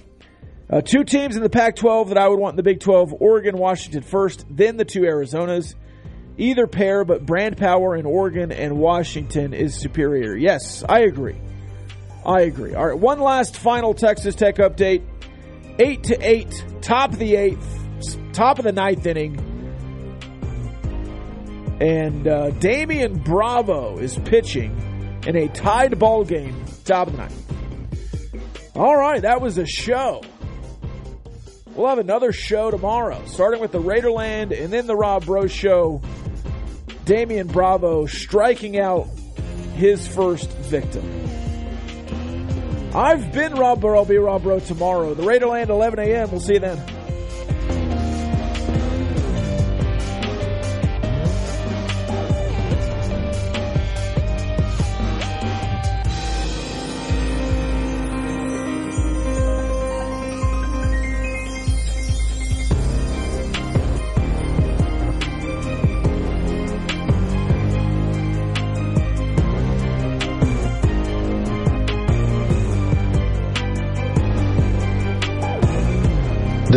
Uh, 0.72 0.80
two 0.80 1.04
teams 1.04 1.36
in 1.36 1.42
the 1.42 1.50
Pac 1.50 1.76
12 1.76 2.08
that 2.08 2.18
I 2.18 2.26
would 2.26 2.38
want 2.38 2.54
in 2.54 2.56
the 2.56 2.62
Big 2.62 2.80
12 2.80 3.16
Oregon, 3.20 3.58
Washington 3.58 4.02
first, 4.02 4.46
then 4.48 4.78
the 4.78 4.86
two 4.86 5.02
Arizonas. 5.02 5.74
Either 6.38 6.66
pair, 6.66 7.04
but 7.04 7.26
brand 7.26 7.58
power 7.58 7.94
in 7.94 8.06
Oregon 8.06 8.50
and 8.50 8.78
Washington 8.78 9.52
is 9.52 9.78
superior. 9.78 10.34
Yes, 10.34 10.82
I 10.88 11.00
agree. 11.00 11.38
I 12.24 12.40
agree. 12.40 12.74
All 12.74 12.86
right, 12.86 12.98
one 12.98 13.20
last 13.20 13.58
final 13.58 13.92
Texas 13.92 14.34
Tech 14.34 14.56
update. 14.56 15.02
Eight 15.78 16.04
to 16.04 16.16
eight, 16.26 16.64
top 16.80 17.12
of 17.12 17.18
the 17.18 17.36
eighth, 17.36 18.32
top 18.32 18.58
of 18.58 18.64
the 18.64 18.72
ninth 18.72 19.04
inning. 19.04 19.36
And 21.82 22.26
uh, 22.26 22.50
Damian 22.50 23.18
Bravo 23.18 23.98
is 23.98 24.16
pitching 24.20 25.20
in 25.26 25.36
a 25.36 25.48
tied 25.48 25.98
ball 25.98 26.24
game, 26.24 26.64
top 26.86 27.08
of 27.08 27.12
the 27.12 27.18
ninth. 27.18 28.72
All 28.74 28.96
right, 28.96 29.20
that 29.20 29.42
was 29.42 29.58
a 29.58 29.66
show. 29.66 30.22
We'll 31.74 31.88
have 31.88 31.98
another 31.98 32.32
show 32.32 32.70
tomorrow, 32.70 33.22
starting 33.26 33.60
with 33.60 33.72
the 33.72 33.80
Raiderland 33.80 34.52
and 34.52 34.70
then 34.72 34.86
the 34.86 34.96
Rob 34.96 35.24
Breaux 35.24 35.46
show. 35.46 36.02
Damian 37.06 37.46
Bravo 37.46 38.06
striking 38.06 38.78
out 38.78 39.08
his 39.74 40.06
first 40.06 40.50
victim. 40.50 41.02
I've 42.94 43.32
been 43.32 43.54
Rob 43.54 43.80
Breaux. 43.80 44.00
I'll 44.00 44.04
be 44.04 44.18
Rob 44.18 44.42
Breaux 44.42 44.60
tomorrow. 44.60 45.14
The 45.14 45.22
Raiderland, 45.22 45.70
11 45.70 45.98
a.m. 45.98 46.30
We'll 46.30 46.40
see 46.40 46.54
you 46.54 46.60
then. 46.60 47.01